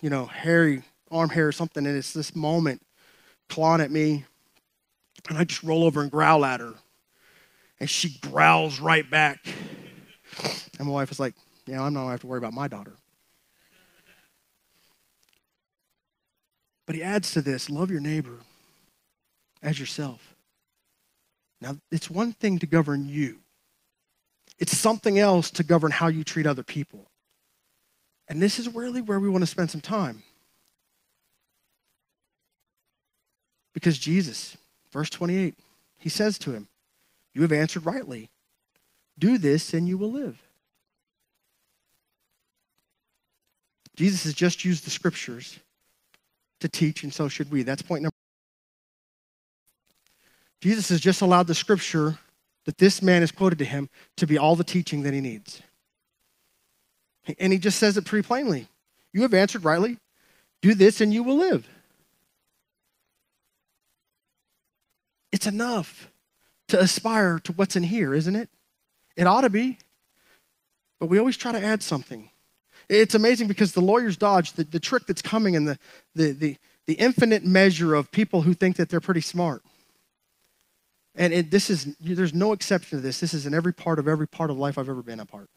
you 0.01 0.11
know, 0.11 0.27
hairy 0.27 0.83
arm 1.11 1.31
hair 1.31 1.49
or 1.49 1.53
something, 1.53 1.87
and 1.87 1.97
it's 1.97 2.13
this 2.13 2.37
moment 2.37 2.83
clawing 3.49 3.81
at 3.81 3.91
me. 3.91 4.25
And 5.29 5.37
I 5.37 5.45
just 5.45 5.63
roll 5.63 5.85
over 5.85 6.01
and 6.01 6.11
growl 6.11 6.45
at 6.45 6.61
her. 6.61 6.75
And 7.81 7.89
she 7.89 8.19
growls 8.21 8.81
right 8.81 9.09
back. 9.09 9.47
And 10.79 10.87
my 10.87 10.93
wife 10.93 11.11
is 11.11 11.21
like, 11.21 11.35
Yeah, 11.67 11.83
I'm 11.83 11.93
not 11.95 12.05
to 12.05 12.11
have 12.11 12.21
to 12.21 12.27
worry 12.27 12.39
about 12.39 12.53
my 12.53 12.69
daughter. 12.69 12.93
But 16.87 16.95
he 16.95 17.03
adds 17.03 17.33
to 17.33 17.43
this 17.43 17.69
love 17.69 17.91
your 17.91 18.01
neighbor 18.01 18.39
as 19.63 19.79
yourself. 19.79 20.35
Now, 21.61 21.77
it's 21.91 22.09
one 22.09 22.33
thing 22.33 22.59
to 22.61 22.67
govern 22.67 23.09
you, 23.09 23.41
it's 24.59 24.77
something 24.77 25.19
else 25.19 25.51
to 25.53 25.63
govern 25.63 25.91
how 25.91 26.09
you 26.09 26.25
treat 26.25 26.47
other 26.47 26.63
people. 26.63 27.11
And 28.29 28.43
this 28.43 28.59
is 28.59 28.75
really 28.75 29.01
where 29.01 29.21
we 29.21 29.29
want 29.29 29.43
to 29.43 29.47
spend 29.47 29.71
some 29.71 29.81
time. 29.81 30.23
Because 33.73 33.99
Jesus, 33.99 34.57
verse 34.93 35.09
28, 35.11 35.55
he 35.97 36.09
says 36.09 36.39
to 36.41 36.53
him, 36.53 36.69
You 37.33 37.43
have 37.43 37.53
answered 37.53 37.87
rightly. 37.87 38.31
Do 39.19 39.39
this 39.39 39.73
and 39.73 39.89
you 39.89 39.99
will 39.99 40.13
live. 40.13 40.41
Jesus 43.97 44.25
has 44.25 44.35
just 44.35 44.65
used 44.65 44.87
the 44.87 44.91
scriptures 44.91 45.59
to 46.61 46.69
teach, 46.69 47.03
and 47.03 47.13
so 47.13 47.29
should 47.29 47.51
we. 47.51 47.63
That's 47.63 47.83
point 47.83 48.03
number. 48.03 48.15
Jesus 50.61 50.89
has 50.89 51.01
just 51.01 51.21
allowed 51.21 51.47
the 51.47 51.55
scripture 51.55 52.19
that 52.69 52.77
this 52.77 53.01
man 53.01 53.23
is 53.23 53.33
quoted 53.33 53.59
to 53.59 53.65
him 53.65 53.89
to 54.19 54.27
be 54.27 54.37
all 54.37 54.55
the 54.55 54.63
teaching 54.63 55.03
that 55.05 55.15
he 55.15 55.23
needs. 55.23 55.63
And 57.39 57.51
he 57.51 57.59
just 57.59 57.79
says 57.79 57.97
it 57.97 58.05
pretty 58.05 58.27
plainly 58.27 58.69
You 59.15 59.23
have 59.23 59.33
answered 59.33 59.65
rightly. 59.65 59.97
Do 60.61 60.75
this 60.75 61.01
and 61.01 61.11
you 61.11 61.23
will 61.23 61.39
live. 61.39 61.67
It's 65.33 65.47
enough 65.47 66.11
to 66.69 66.79
aspire 66.79 67.39
to 67.45 67.53
what's 67.53 67.75
in 67.75 67.85
here, 67.85 68.13
isn't 68.13 68.37
it? 68.37 68.51
It 69.17 69.27
ought 69.27 69.41
to 69.43 69.51
be. 69.51 69.79
But 71.01 71.07
we 71.07 71.19
always 71.19 71.39
try 71.39 71.53
to 71.53 71.65
add 71.65 71.83
something. 71.83 72.29
It's 72.91 73.15
amazing 73.15 73.49
because 73.49 73.73
the 73.73 73.81
lawyer's 73.81 74.19
dodge, 74.19 74.53
the, 74.53 74.65
the 74.65 74.81
trick 74.81 75.07
that's 75.07 75.23
coming, 75.23 75.57
and 75.57 75.67
the, 75.67 75.79
the, 76.15 76.33
the, 76.33 76.57
the 76.85 76.95
infinite 76.95 77.47
measure 77.47 77.95
of 77.95 78.13
people 78.13 78.43
who 78.43 78.53
think 78.53 78.77
that 78.77 78.91
they're 78.91 79.01
pretty 79.01 79.23
smart. 79.23 79.63
And 81.19 81.33
it, 81.33 81.51
this 81.51 81.69
is, 81.69 81.97
there's 82.01 82.33
no 82.33 82.53
exception 82.53 82.99
to 82.99 83.03
this. 83.03 83.19
This 83.19 83.35
is 83.35 83.45
in 83.45 83.53
every 83.53 83.75
part 83.75 83.99
of 83.99 84.07
every 84.07 84.29
part 84.29 84.51
of 84.51 84.57
life 84.57 84.79
I've 84.79 84.89
ever 84.89 85.03
been 85.03 85.19
a 85.19 85.27
part. 85.27 85.51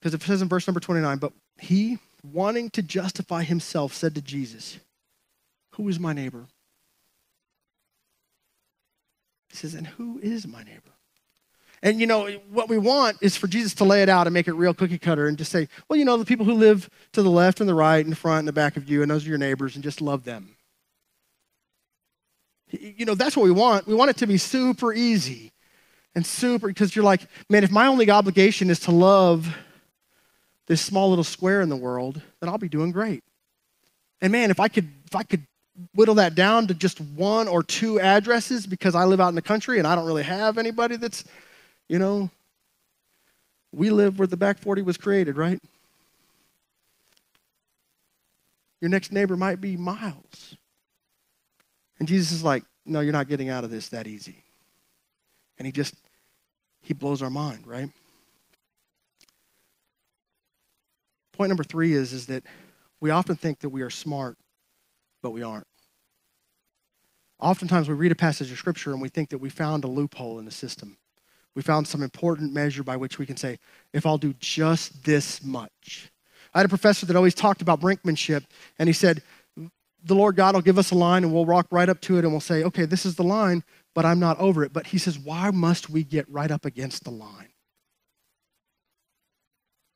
Because 0.00 0.14
it 0.14 0.22
says 0.22 0.42
in 0.42 0.48
verse 0.48 0.66
number 0.66 0.80
29, 0.80 1.18
but 1.18 1.32
he, 1.58 1.98
wanting 2.32 2.68
to 2.70 2.82
justify 2.82 3.44
himself, 3.44 3.94
said 3.94 4.16
to 4.16 4.20
Jesus, 4.20 4.78
Who 5.76 5.88
is 5.88 6.00
my 6.00 6.12
neighbor? 6.12 6.48
He 9.50 9.56
says, 9.56 9.74
And 9.74 9.86
who 9.86 10.18
is 10.18 10.44
my 10.44 10.64
neighbor? 10.64 10.90
And 11.82 12.00
you 12.00 12.06
know, 12.08 12.28
what 12.50 12.68
we 12.68 12.78
want 12.78 13.18
is 13.20 13.36
for 13.36 13.46
Jesus 13.46 13.74
to 13.74 13.84
lay 13.84 14.02
it 14.02 14.08
out 14.08 14.26
and 14.26 14.34
make 14.34 14.48
it 14.48 14.54
real 14.54 14.74
cookie 14.74 14.98
cutter 14.98 15.28
and 15.28 15.38
just 15.38 15.52
say, 15.52 15.68
well, 15.88 15.96
you 15.98 16.04
know, 16.04 16.16
the 16.16 16.24
people 16.24 16.44
who 16.44 16.54
live 16.54 16.90
to 17.12 17.22
the 17.22 17.30
left 17.30 17.60
and 17.60 17.68
the 17.68 17.74
right 17.74 18.04
and 18.04 18.10
the 18.10 18.16
front 18.16 18.40
and 18.40 18.48
the 18.48 18.52
back 18.52 18.76
of 18.76 18.88
you, 18.88 19.02
and 19.02 19.10
those 19.10 19.24
are 19.24 19.28
your 19.28 19.38
neighbors, 19.38 19.76
and 19.76 19.84
just 19.84 20.00
love 20.00 20.24
them. 20.24 20.55
You 22.80 23.04
know, 23.04 23.14
that's 23.14 23.36
what 23.36 23.44
we 23.44 23.50
want. 23.50 23.86
We 23.86 23.94
want 23.94 24.10
it 24.10 24.16
to 24.18 24.26
be 24.26 24.38
super 24.38 24.92
easy 24.92 25.52
and 26.14 26.24
super, 26.24 26.68
because 26.68 26.96
you're 26.96 27.04
like, 27.04 27.20
man, 27.50 27.62
if 27.62 27.70
my 27.70 27.86
only 27.86 28.10
obligation 28.10 28.70
is 28.70 28.80
to 28.80 28.90
love 28.90 29.54
this 30.66 30.80
small 30.80 31.10
little 31.10 31.24
square 31.24 31.60
in 31.60 31.68
the 31.68 31.76
world, 31.76 32.20
then 32.40 32.48
I'll 32.48 32.58
be 32.58 32.68
doing 32.68 32.90
great. 32.90 33.22
And 34.20 34.32
man, 34.32 34.50
if 34.50 34.58
I 34.58 34.68
could, 34.68 34.88
if 35.04 35.14
I 35.14 35.22
could 35.22 35.46
whittle 35.94 36.14
that 36.14 36.34
down 36.34 36.66
to 36.68 36.74
just 36.74 37.00
one 37.00 37.48
or 37.48 37.62
two 37.62 38.00
addresses 38.00 38.66
because 38.66 38.94
I 38.94 39.04
live 39.04 39.20
out 39.20 39.28
in 39.28 39.34
the 39.34 39.42
country 39.42 39.78
and 39.78 39.86
I 39.86 39.94
don't 39.94 40.06
really 40.06 40.22
have 40.22 40.56
anybody 40.56 40.96
that's, 40.96 41.24
you 41.88 41.98
know, 41.98 42.30
we 43.72 43.90
live 43.90 44.18
where 44.18 44.26
the 44.26 44.38
back 44.38 44.58
40 44.58 44.82
was 44.82 44.96
created, 44.96 45.36
right? 45.36 45.60
Your 48.80 48.88
next 48.88 49.12
neighbor 49.12 49.36
might 49.36 49.60
be 49.60 49.76
miles. 49.76 50.56
And 51.98 52.06
Jesus 52.06 52.32
is 52.32 52.44
like, 52.44 52.64
no, 52.84 53.00
you're 53.00 53.12
not 53.12 53.28
getting 53.28 53.48
out 53.48 53.64
of 53.64 53.70
this 53.70 53.88
that 53.88 54.06
easy. 54.06 54.44
And 55.58 55.66
he 55.66 55.72
just, 55.72 55.94
he 56.80 56.94
blows 56.94 57.22
our 57.22 57.30
mind, 57.30 57.66
right? 57.66 57.88
Point 61.32 61.48
number 61.48 61.64
three 61.64 61.92
is, 61.92 62.12
is 62.12 62.26
that 62.26 62.44
we 63.00 63.10
often 63.10 63.36
think 63.36 63.60
that 63.60 63.68
we 63.68 63.82
are 63.82 63.90
smart, 63.90 64.38
but 65.22 65.30
we 65.30 65.42
aren't. 65.42 65.66
Oftentimes 67.38 67.88
we 67.88 67.94
read 67.94 68.12
a 68.12 68.16
passage 68.16 68.50
of 68.50 68.58
scripture 68.58 68.92
and 68.92 69.02
we 69.02 69.08
think 69.08 69.28
that 69.30 69.38
we 69.38 69.50
found 69.50 69.84
a 69.84 69.88
loophole 69.88 70.38
in 70.38 70.44
the 70.44 70.50
system. 70.50 70.96
We 71.54 71.62
found 71.62 71.86
some 71.86 72.02
important 72.02 72.52
measure 72.52 72.82
by 72.82 72.96
which 72.96 73.18
we 73.18 73.26
can 73.26 73.36
say, 73.36 73.58
if 73.92 74.06
I'll 74.06 74.18
do 74.18 74.34
just 74.38 75.04
this 75.04 75.42
much. 75.42 76.10
I 76.54 76.60
had 76.60 76.66
a 76.66 76.70
professor 76.70 77.04
that 77.04 77.16
always 77.16 77.34
talked 77.34 77.60
about 77.60 77.80
brinkmanship, 77.80 78.44
and 78.78 78.88
he 78.88 78.92
said, 78.94 79.22
the 80.06 80.14
Lord 80.14 80.36
God 80.36 80.54
will 80.54 80.62
give 80.62 80.78
us 80.78 80.90
a 80.90 80.94
line 80.94 81.24
and 81.24 81.32
we'll 81.32 81.44
walk 81.44 81.66
right 81.70 81.88
up 81.88 82.00
to 82.02 82.16
it 82.16 82.24
and 82.24 82.32
we'll 82.32 82.40
say, 82.40 82.62
okay, 82.64 82.84
this 82.84 83.04
is 83.04 83.16
the 83.16 83.24
line, 83.24 83.64
but 83.94 84.04
I'm 84.04 84.20
not 84.20 84.38
over 84.38 84.62
it. 84.62 84.72
But 84.72 84.86
he 84.86 84.98
says, 84.98 85.18
why 85.18 85.50
must 85.50 85.90
we 85.90 86.04
get 86.04 86.28
right 86.30 86.50
up 86.50 86.64
against 86.64 87.04
the 87.04 87.10
line? 87.10 87.48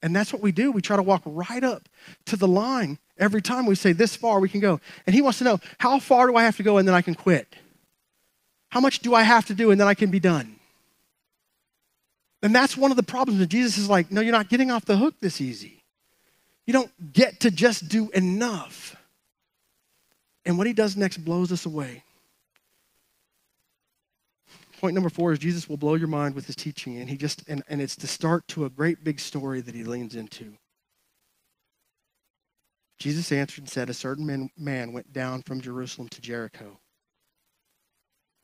And 0.03 0.17
that's 0.17 0.33
what 0.33 0.43
we 0.43 0.51
do. 0.51 0.73
We 0.73 0.81
try 0.81 0.97
to 0.97 1.03
walk 1.03 1.23
right 1.25 1.63
up 1.63 1.89
to 2.27 2.37
the 2.37 2.49
line 2.49 2.99
every 3.19 3.43
time 3.43 3.67
we 3.67 3.75
say, 3.75 3.93
this 3.93 4.17
far 4.17 4.41
we 4.41 4.49
can 4.49 4.61
go. 4.61 4.81
And 5.07 5.15
he 5.15 5.23
wants 5.23 5.39
to 5.39 5.45
know, 5.45 5.61
how 5.79 5.99
far 5.99 6.27
do 6.27 6.37
I 6.37 6.43
have 6.43 6.57
to 6.57 6.63
go 6.63 6.79
and 6.79 6.89
then 6.89 6.95
I 6.95 7.03
can 7.03 7.15
quit? 7.15 7.55
How 8.71 8.81
much 8.81 9.01
do 9.01 9.15
I 9.15 9.23
have 9.23 9.47
to 9.47 9.55
do 9.55 9.71
and 9.71 9.81
then 9.81 9.89
I 9.89 9.95
can 9.95 10.11
be 10.11 10.21
done? 10.21 10.57
And 12.43 12.55
that's 12.55 12.77
one 12.77 12.91
of 12.91 12.97
the 12.97 13.03
problems 13.03 13.41
that 13.41 13.49
Jesus 13.49 13.77
is 13.77 13.91
like, 13.91 14.11
no, 14.11 14.23
you're 14.23 14.33
not 14.33 14.49
getting 14.49 14.71
off 14.71 14.87
the 14.87 14.97
hook 14.97 15.15
this 15.21 15.41
easy. 15.41 15.83
You 16.67 16.73
don't 16.73 17.13
get 17.13 17.41
to 17.41 17.51
just 17.51 17.89
do 17.89 18.11
enough. 18.11 18.97
And 20.45 20.57
what 20.57 20.67
he 20.67 20.73
does 20.73 20.97
next 20.97 21.19
blows 21.19 21.53
us 21.53 21.67
away. 21.67 22.03
point 24.79 24.95
number 24.95 25.11
four 25.11 25.33
is 25.33 25.39
Jesus 25.39 25.69
will 25.69 25.77
blow 25.77 25.95
your 25.95 26.09
mind 26.09 26.35
with 26.35 26.47
his 26.47 26.57
teaching, 26.57 26.99
and 26.99 27.09
he 27.09 27.17
just 27.17 27.47
and, 27.49 27.63
and 27.69 27.83
it's 27.83 27.97
the 27.97 28.07
start 28.07 28.47
to 28.49 28.65
a 28.65 28.71
great 28.71 29.05
big 29.05 29.21
story 29.21 29.61
that 29.61 29.75
he 29.75 29.85
leans 29.85 30.15
into. 30.15 30.55
Jesus 33.01 33.33
answered 33.33 33.63
and 33.63 33.69
said, 33.69 33.91
A 33.91 33.95
certain 33.95 34.27
man, 34.27 34.51
man 34.57 34.93
went 34.93 35.13
down 35.13 35.43
from 35.43 35.61
Jerusalem 35.61 36.09
to 36.11 36.21
Jericho. 36.21 36.79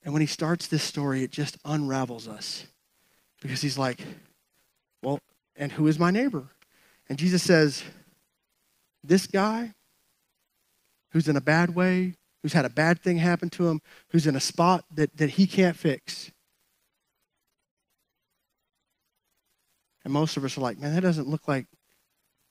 And 0.02 0.12
when 0.12 0.22
he 0.22 0.26
starts 0.26 0.66
this 0.66 0.82
story, 0.82 1.22
it 1.22 1.30
just 1.30 1.58
unravels 1.64 2.26
us 2.26 2.66
because 3.40 3.60
he's 3.60 3.76
like, 3.78 4.00
Well, 5.02 5.20
and 5.56 5.72
who 5.72 5.86
is 5.86 5.98
my 5.98 6.10
neighbor? 6.10 6.44
And 7.08 7.18
Jesus 7.18 7.42
says, 7.42 7.84
This 9.04 9.26
guy 9.26 9.74
who's 11.16 11.28
in 11.28 11.36
a 11.36 11.40
bad 11.40 11.74
way, 11.74 12.12
who's 12.42 12.52
had 12.52 12.66
a 12.66 12.68
bad 12.68 13.00
thing 13.00 13.16
happen 13.16 13.48
to 13.48 13.66
him, 13.66 13.80
who's 14.10 14.26
in 14.26 14.36
a 14.36 14.40
spot 14.40 14.84
that, 14.94 15.16
that 15.16 15.30
he 15.30 15.46
can't 15.46 15.74
fix. 15.74 16.30
And 20.04 20.12
most 20.12 20.36
of 20.36 20.44
us 20.44 20.58
are 20.58 20.60
like, 20.60 20.78
man, 20.78 20.94
that 20.94 21.00
doesn't 21.00 21.26
look 21.26 21.48
like 21.48 21.64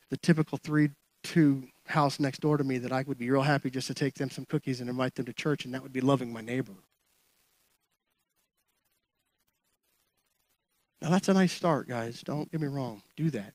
the 0.09 0.17
typical 0.17 0.57
3 0.57 0.89
2 1.25 1.67
house 1.85 2.19
next 2.19 2.41
door 2.41 2.57
to 2.57 2.63
me 2.63 2.79
that 2.79 2.91
I 2.91 3.03
would 3.03 3.19
be 3.19 3.29
real 3.29 3.43
happy 3.43 3.69
just 3.69 3.85
to 3.85 3.93
take 3.93 4.15
them 4.15 4.31
some 4.31 4.45
cookies 4.45 4.81
and 4.81 4.89
invite 4.89 5.13
them 5.13 5.25
to 5.25 5.33
church, 5.33 5.65
and 5.65 5.73
that 5.75 5.83
would 5.83 5.93
be 5.93 6.01
loving 6.01 6.33
my 6.33 6.41
neighbor. 6.41 6.73
Now, 11.03 11.11
that's 11.11 11.29
a 11.29 11.35
nice 11.35 11.53
start, 11.53 11.87
guys. 11.87 12.23
Don't 12.25 12.51
get 12.51 12.61
me 12.61 12.67
wrong. 12.67 13.03
Do 13.15 13.29
that. 13.29 13.53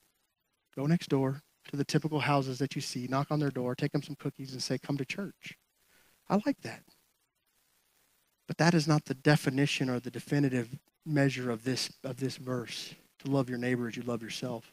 Go 0.77 0.87
next 0.87 1.09
door 1.09 1.42
to 1.68 1.77
the 1.77 1.85
typical 1.85 2.20
houses 2.20 2.59
that 2.59 2.75
you 2.75 2.81
see, 2.81 3.07
knock 3.09 3.29
on 3.31 3.40
their 3.40 3.51
door, 3.51 3.75
take 3.75 3.92
them 3.92 4.03
some 4.03 4.16
cookies, 4.16 4.53
and 4.53 4.62
say, 4.62 4.79
Come 4.79 4.96
to 4.96 5.05
church. 5.05 5.57
I 6.29 6.40
like 6.46 6.61
that. 6.62 6.83
But 8.46 8.59
that 8.59 8.75
is 8.75 8.88
not 8.88 9.05
the 9.05 9.14
definition 9.14 9.88
or 9.88 10.01
the 10.01 10.11
definitive 10.11 10.77
measure 11.07 11.51
of 11.51 11.64
this, 11.64 11.92
of 12.03 12.18
this 12.18 12.37
verse 12.37 12.94
to 13.20 13.31
love 13.31 13.49
your 13.49 13.59
neighbor 13.59 13.88
as 13.88 13.96
you 13.96 14.03
love 14.03 14.23
yourself. 14.23 14.73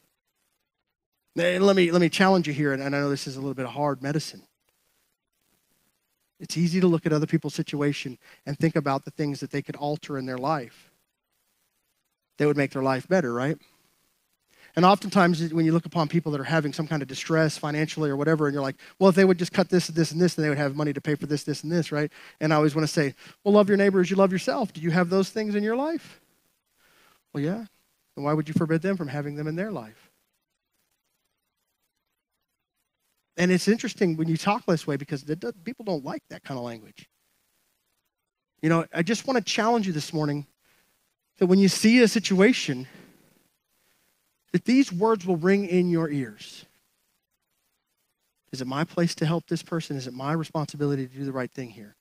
And 1.36 1.64
let 1.64 1.76
me, 1.76 1.92
let 1.92 2.00
me 2.00 2.08
challenge 2.08 2.48
you 2.48 2.54
here, 2.54 2.72
and 2.72 2.82
I 2.82 2.88
know 2.88 3.08
this 3.08 3.26
is 3.26 3.36
a 3.36 3.40
little 3.40 3.54
bit 3.54 3.66
of 3.66 3.72
hard 3.72 4.02
medicine. 4.02 4.42
It's 6.40 6.56
easy 6.56 6.80
to 6.80 6.86
look 6.86 7.06
at 7.06 7.12
other 7.12 7.26
people's 7.26 7.54
situation 7.54 8.18
and 8.46 8.58
think 8.58 8.76
about 8.76 9.04
the 9.04 9.10
things 9.10 9.40
that 9.40 9.50
they 9.50 9.62
could 9.62 9.76
alter 9.76 10.18
in 10.18 10.26
their 10.26 10.38
life 10.38 10.90
that 12.38 12.46
would 12.46 12.56
make 12.56 12.72
their 12.72 12.82
life 12.82 13.08
better, 13.08 13.32
right? 13.32 13.58
And 14.78 14.86
oftentimes, 14.86 15.52
when 15.52 15.66
you 15.66 15.72
look 15.72 15.86
upon 15.86 16.06
people 16.06 16.30
that 16.30 16.40
are 16.40 16.44
having 16.44 16.72
some 16.72 16.86
kind 16.86 17.02
of 17.02 17.08
distress 17.08 17.58
financially 17.58 18.10
or 18.10 18.16
whatever, 18.16 18.46
and 18.46 18.54
you're 18.54 18.62
like, 18.62 18.76
well, 19.00 19.08
if 19.08 19.16
they 19.16 19.24
would 19.24 19.36
just 19.36 19.52
cut 19.52 19.68
this, 19.68 19.88
and 19.88 19.98
this, 19.98 20.12
and 20.12 20.20
this, 20.20 20.36
then 20.36 20.44
they 20.44 20.50
would 20.50 20.58
have 20.58 20.76
money 20.76 20.92
to 20.92 21.00
pay 21.00 21.16
for 21.16 21.26
this, 21.26 21.42
this, 21.42 21.64
and 21.64 21.72
this, 21.72 21.90
right? 21.90 22.12
And 22.40 22.52
I 22.52 22.56
always 22.56 22.76
want 22.76 22.86
to 22.86 22.92
say, 22.92 23.12
well, 23.42 23.54
love 23.54 23.66
your 23.66 23.76
neighbor 23.76 23.98
as 23.98 24.08
you 24.08 24.14
love 24.14 24.30
yourself. 24.30 24.72
Do 24.72 24.80
you 24.80 24.92
have 24.92 25.10
those 25.10 25.30
things 25.30 25.56
in 25.56 25.64
your 25.64 25.74
life? 25.74 26.20
Well, 27.32 27.42
yeah. 27.42 27.64
Then 28.14 28.24
why 28.24 28.32
would 28.32 28.46
you 28.46 28.54
forbid 28.54 28.80
them 28.80 28.96
from 28.96 29.08
having 29.08 29.34
them 29.34 29.48
in 29.48 29.56
their 29.56 29.72
life? 29.72 30.12
And 33.36 33.50
it's 33.50 33.66
interesting 33.66 34.16
when 34.16 34.28
you 34.28 34.36
talk 34.36 34.64
this 34.64 34.86
way 34.86 34.96
because 34.96 35.24
people 35.64 35.86
don't 35.86 36.04
like 36.04 36.22
that 36.30 36.44
kind 36.44 36.56
of 36.56 36.62
language. 36.62 37.08
You 38.62 38.68
know, 38.68 38.86
I 38.94 39.02
just 39.02 39.26
want 39.26 39.38
to 39.38 39.42
challenge 39.42 39.88
you 39.88 39.92
this 39.92 40.12
morning 40.12 40.46
that 41.38 41.48
when 41.48 41.58
you 41.58 41.66
see 41.66 42.00
a 42.02 42.06
situation, 42.06 42.86
that 44.52 44.64
these 44.64 44.92
words 44.92 45.26
will 45.26 45.36
ring 45.36 45.66
in 45.66 45.90
your 45.90 46.08
ears. 46.10 46.64
Is 48.52 48.60
it 48.60 48.66
my 48.66 48.84
place 48.84 49.14
to 49.16 49.26
help 49.26 49.46
this 49.46 49.62
person? 49.62 49.96
Is 49.96 50.06
it 50.06 50.14
my 50.14 50.32
responsibility 50.32 51.06
to 51.06 51.14
do 51.14 51.24
the 51.24 51.32
right 51.32 51.50
thing 51.50 51.70
here? 51.70 51.96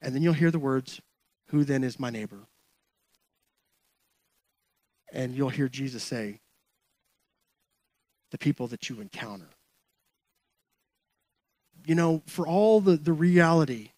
And 0.00 0.14
then 0.14 0.22
you'll 0.22 0.32
hear 0.32 0.50
the 0.50 0.58
words, 0.58 1.00
Who 1.48 1.64
then 1.64 1.82
is 1.82 1.98
my 1.98 2.10
neighbor? 2.10 2.46
And 5.12 5.34
you'll 5.34 5.48
hear 5.48 5.68
Jesus 5.68 6.04
say, 6.04 6.40
The 8.30 8.38
people 8.38 8.68
that 8.68 8.88
you 8.88 9.00
encounter 9.00 9.48
you 11.86 11.94
know, 11.94 12.22
for 12.26 12.46
all 12.46 12.80
the, 12.80 12.96
the 12.96 13.12
reality 13.12 13.90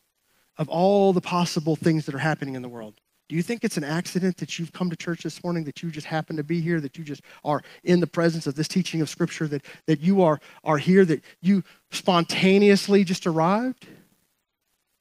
of 0.58 0.68
all 0.68 1.12
the 1.12 1.20
possible 1.20 1.76
things 1.76 2.06
that 2.06 2.14
are 2.14 2.18
happening 2.18 2.54
in 2.54 2.62
the 2.62 2.68
world, 2.68 2.94
do 3.33 3.37
you 3.37 3.42
think 3.42 3.64
it's 3.64 3.79
an 3.79 3.85
accident 3.85 4.37
that 4.37 4.59
you've 4.59 4.75
come 4.75 4.90
to 4.90 4.97
church 4.97 5.23
this 5.23 5.42
morning, 5.42 5.64
that 5.64 5.83
you 5.83 5.90
just 5.90 6.07
happen 6.07 6.37
to 6.37 6.45
be 6.45 6.61
here, 6.61 6.83
that 6.83 6.99
you 6.99 7.03
just 7.03 7.23
are 7.45 7.62
in 7.83 7.99
the 7.99 8.07
presence 8.07 8.47
of 8.47 8.57
this 8.57 8.68
teaching 8.68 9.01
of 9.01 9.09
Scripture, 9.09 9.49
that, 9.49 9.64
that 9.87 10.01
you 10.03 10.21
are, 10.21 10.38
are 10.64 10.77
here, 10.77 11.07
that 11.07 11.25
you 11.40 11.64
spontaneously 11.90 13.05
just 13.05 13.27
arrived? 13.27 13.87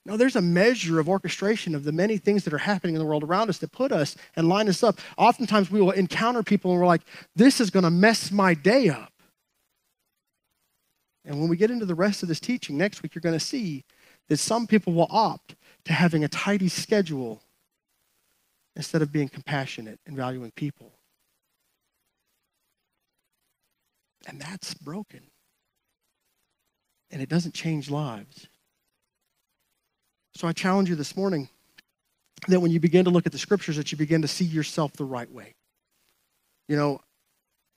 No, 0.05 0.15
there's 0.15 0.37
a 0.37 0.41
measure 0.41 0.97
of 0.97 1.09
orchestration 1.09 1.75
of 1.75 1.83
the 1.83 1.91
many 1.91 2.17
things 2.17 2.45
that 2.45 2.53
are 2.53 2.57
happening 2.57 2.95
in 2.95 2.99
the 2.99 3.05
world 3.05 3.25
around 3.25 3.49
us 3.49 3.57
that 3.57 3.73
put 3.73 3.91
us 3.91 4.15
and 4.37 4.47
line 4.47 4.69
us 4.69 4.81
up. 4.81 4.99
Oftentimes 5.17 5.69
we 5.69 5.81
will 5.81 5.91
encounter 5.91 6.41
people 6.41 6.71
and 6.71 6.79
we're 6.79 6.87
like, 6.87 7.01
this 7.35 7.59
is 7.59 7.69
going 7.69 7.83
to 7.83 7.91
mess 7.91 8.31
my 8.31 8.53
day 8.53 8.87
up. 8.87 9.11
And 11.25 11.37
when 11.41 11.49
we 11.49 11.57
get 11.57 11.69
into 11.69 11.85
the 11.85 11.95
rest 11.95 12.23
of 12.23 12.29
this 12.29 12.39
teaching 12.39 12.77
next 12.77 13.03
week, 13.03 13.13
you're 13.13 13.21
going 13.21 13.37
to 13.37 13.45
see 13.45 13.83
that 14.29 14.37
some 14.37 14.67
people 14.67 14.93
will 14.93 15.09
opt 15.09 15.55
to 15.83 15.91
having 15.91 16.23
a 16.23 16.29
tidy 16.29 16.69
schedule 16.69 17.43
instead 18.75 19.01
of 19.01 19.11
being 19.11 19.29
compassionate 19.29 19.99
and 20.05 20.15
valuing 20.15 20.51
people. 20.51 20.93
And 24.27 24.39
that's 24.39 24.73
broken. 24.73 25.21
And 27.09 27.21
it 27.21 27.29
doesn't 27.29 27.53
change 27.53 27.89
lives. 27.89 28.47
So 30.35 30.47
I 30.47 30.53
challenge 30.53 30.89
you 30.89 30.95
this 30.95 31.17
morning 31.17 31.49
that 32.47 32.59
when 32.59 32.71
you 32.71 32.79
begin 32.79 33.05
to 33.05 33.11
look 33.11 33.25
at 33.25 33.31
the 33.31 33.37
scriptures, 33.37 33.75
that 33.75 33.91
you 33.91 33.97
begin 33.97 34.21
to 34.21 34.27
see 34.27 34.45
yourself 34.45 34.93
the 34.93 35.03
right 35.03 35.29
way. 35.29 35.53
You 36.69 36.77
know, 36.77 37.01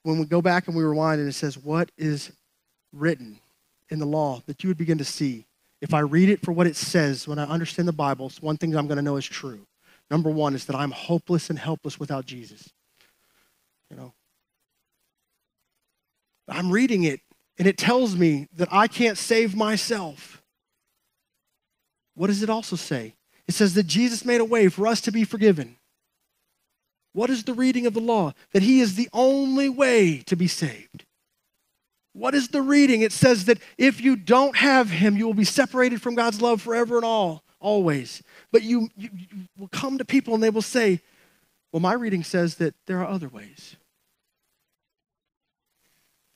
when 0.03 0.19
we 0.19 0.25
go 0.25 0.41
back 0.41 0.67
and 0.67 0.75
we 0.75 0.83
rewind 0.83 1.19
and 1.19 1.29
it 1.29 1.33
says, 1.33 1.57
What 1.57 1.91
is 1.97 2.31
written 2.93 3.39
in 3.89 3.99
the 3.99 4.05
law 4.05 4.41
that 4.47 4.63
you 4.63 4.69
would 4.69 4.77
begin 4.77 4.97
to 4.97 5.05
see. 5.05 5.45
If 5.81 5.93
I 5.93 5.99
read 5.99 6.29
it 6.29 6.41
for 6.41 6.51
what 6.51 6.67
it 6.67 6.75
says, 6.75 7.27
when 7.27 7.37
I 7.37 7.43
understand 7.43 7.87
the 7.87 7.93
Bible, 7.93 8.31
one 8.41 8.57
thing 8.57 8.75
I'm 8.75 8.87
going 8.87 8.97
to 8.97 9.03
know 9.03 9.17
is 9.17 9.25
true. 9.25 9.67
Number 10.09 10.29
one 10.29 10.53
is 10.55 10.65
that 10.65 10.75
I'm 10.75 10.91
hopeless 10.91 11.49
and 11.49 11.57
helpless 11.57 11.99
without 11.99 12.25
Jesus. 12.25 12.69
You 13.89 13.97
know, 13.97 14.13
I'm 16.47 16.71
reading 16.71 17.03
it, 17.03 17.21
and 17.57 17.67
it 17.67 17.77
tells 17.77 18.15
me 18.15 18.47
that 18.53 18.67
I 18.71 18.87
can't 18.87 19.17
save 19.17 19.55
myself. 19.55 20.41
What 22.15 22.27
does 22.27 22.43
it 22.43 22.49
also 22.49 22.75
say? 22.75 23.15
It 23.47 23.53
says 23.53 23.73
that 23.75 23.87
Jesus 23.87 24.25
made 24.25 24.41
a 24.41 24.45
way 24.45 24.69
for 24.69 24.87
us 24.87 25.01
to 25.01 25.11
be 25.11 25.23
forgiven. 25.23 25.75
What 27.13 27.29
is 27.29 27.43
the 27.43 27.53
reading 27.53 27.85
of 27.85 27.93
the 27.93 28.01
law? 28.01 28.33
That 28.51 28.63
he 28.63 28.81
is 28.81 28.95
the 28.95 29.09
only 29.13 29.69
way 29.69 30.17
to 30.25 30.35
be 30.35 30.47
saved. 30.47 31.05
What 32.13 32.33
is 32.33 32.49
the 32.49 32.61
reading? 32.61 33.01
It 33.01 33.11
says 33.11 33.45
that 33.45 33.59
if 33.77 34.01
you 34.01 34.15
don't 34.15 34.55
have 34.55 34.89
him, 34.89 35.17
you 35.17 35.25
will 35.25 35.33
be 35.33 35.43
separated 35.43 36.01
from 36.01 36.15
God's 36.15 36.41
love 36.41 36.61
forever 36.61 36.95
and 36.95 37.05
all, 37.05 37.43
always. 37.59 38.23
But 38.51 38.63
you, 38.63 38.89
you, 38.95 39.09
you 39.13 39.27
will 39.57 39.67
come 39.67 39.97
to 39.97 40.05
people 40.05 40.33
and 40.33 40.43
they 40.43 40.49
will 40.49 40.61
say, 40.61 41.01
Well, 41.71 41.79
my 41.79 41.93
reading 41.93 42.23
says 42.23 42.55
that 42.55 42.75
there 42.87 42.99
are 42.99 43.07
other 43.07 43.27
ways. 43.27 43.75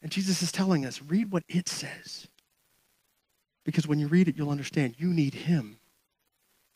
And 0.02 0.12
Jesus 0.12 0.42
is 0.42 0.52
telling 0.52 0.86
us, 0.86 1.02
read 1.02 1.32
what 1.32 1.44
it 1.50 1.68
says. 1.68 2.28
Because 3.66 3.86
when 3.86 4.00
you 4.00 4.08
read 4.08 4.28
it, 4.28 4.38
you'll 4.38 4.50
understand 4.50 4.96
you 4.98 5.10
need 5.10 5.34
him. 5.34 5.78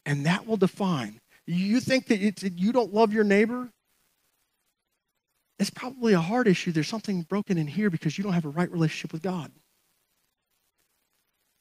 And 0.05 0.25
that 0.25 0.45
will 0.45 0.57
define. 0.57 1.21
You 1.45 1.79
think 1.79 2.07
that 2.07 2.21
it's, 2.21 2.43
you 2.43 2.73
don't 2.73 2.93
love 2.93 3.13
your 3.13 3.23
neighbor? 3.23 3.69
it's 5.63 5.69
probably 5.69 6.13
a 6.13 6.19
heart 6.19 6.47
issue. 6.47 6.71
There's 6.71 6.87
something 6.89 7.21
broken 7.21 7.57
in 7.57 7.67
here 7.67 7.89
because 7.89 8.17
you 8.17 8.23
don't 8.23 8.33
have 8.33 8.45
a 8.45 8.49
right 8.49 8.69
relationship 8.69 9.13
with 9.13 9.21
God. 9.21 9.49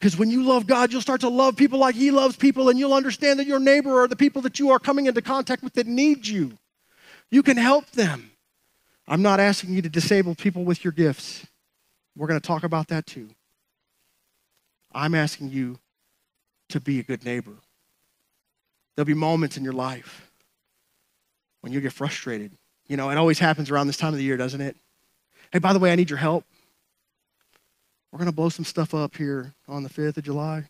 Because 0.02 0.16
when 0.16 0.32
you 0.32 0.42
love 0.42 0.66
God, 0.66 0.90
you'll 0.90 1.00
start 1.00 1.20
to 1.20 1.28
love 1.28 1.54
people 1.54 1.78
like 1.78 1.94
He 1.94 2.10
loves 2.10 2.34
people, 2.34 2.68
and 2.68 2.76
you'll 2.76 2.92
understand 2.92 3.38
that 3.38 3.46
your 3.46 3.60
neighbor 3.60 4.02
are 4.02 4.08
the 4.08 4.16
people 4.16 4.42
that 4.42 4.58
you 4.58 4.70
are 4.70 4.80
coming 4.80 5.06
into 5.06 5.22
contact 5.22 5.62
with 5.62 5.74
that 5.74 5.86
need 5.86 6.26
you. 6.26 6.58
You 7.30 7.44
can 7.44 7.56
help 7.56 7.88
them. 7.92 8.32
I'm 9.06 9.22
not 9.22 9.38
asking 9.38 9.74
you 9.74 9.82
to 9.82 9.88
disable 9.88 10.34
people 10.34 10.64
with 10.64 10.82
your 10.82 10.92
gifts. 10.92 11.46
We're 12.16 12.26
going 12.26 12.40
to 12.40 12.44
talk 12.44 12.64
about 12.64 12.88
that 12.88 13.06
too. 13.06 13.28
I'm 14.92 15.14
asking 15.14 15.50
you 15.50 15.78
to 16.70 16.80
be 16.80 16.98
a 16.98 17.04
good 17.04 17.24
neighbor. 17.24 17.54
There'll 18.96 19.06
be 19.06 19.14
moments 19.14 19.56
in 19.56 19.62
your 19.62 19.72
life 19.72 20.32
when 21.60 21.72
you 21.72 21.80
get 21.80 21.92
frustrated 21.92 22.50
you 22.88 22.96
know, 22.98 23.08
it 23.08 23.16
always 23.16 23.38
happens 23.38 23.70
around 23.70 23.86
this 23.86 23.96
time 23.96 24.12
of 24.12 24.18
the 24.18 24.22
year, 24.22 24.36
doesn't 24.36 24.60
it? 24.60 24.76
Hey, 25.50 25.60
by 25.60 25.72
the 25.72 25.78
way, 25.78 25.92
I 25.92 25.96
need 25.96 26.10
your 26.10 26.18
help. 26.18 26.44
We're 28.12 28.18
going 28.18 28.30
to 28.30 28.36
blow 28.36 28.50
some 28.50 28.66
stuff 28.66 28.94
up 28.94 29.16
here 29.16 29.54
on 29.66 29.82
the 29.82 29.88
5th 29.88 30.18
of 30.18 30.24
July. 30.24 30.64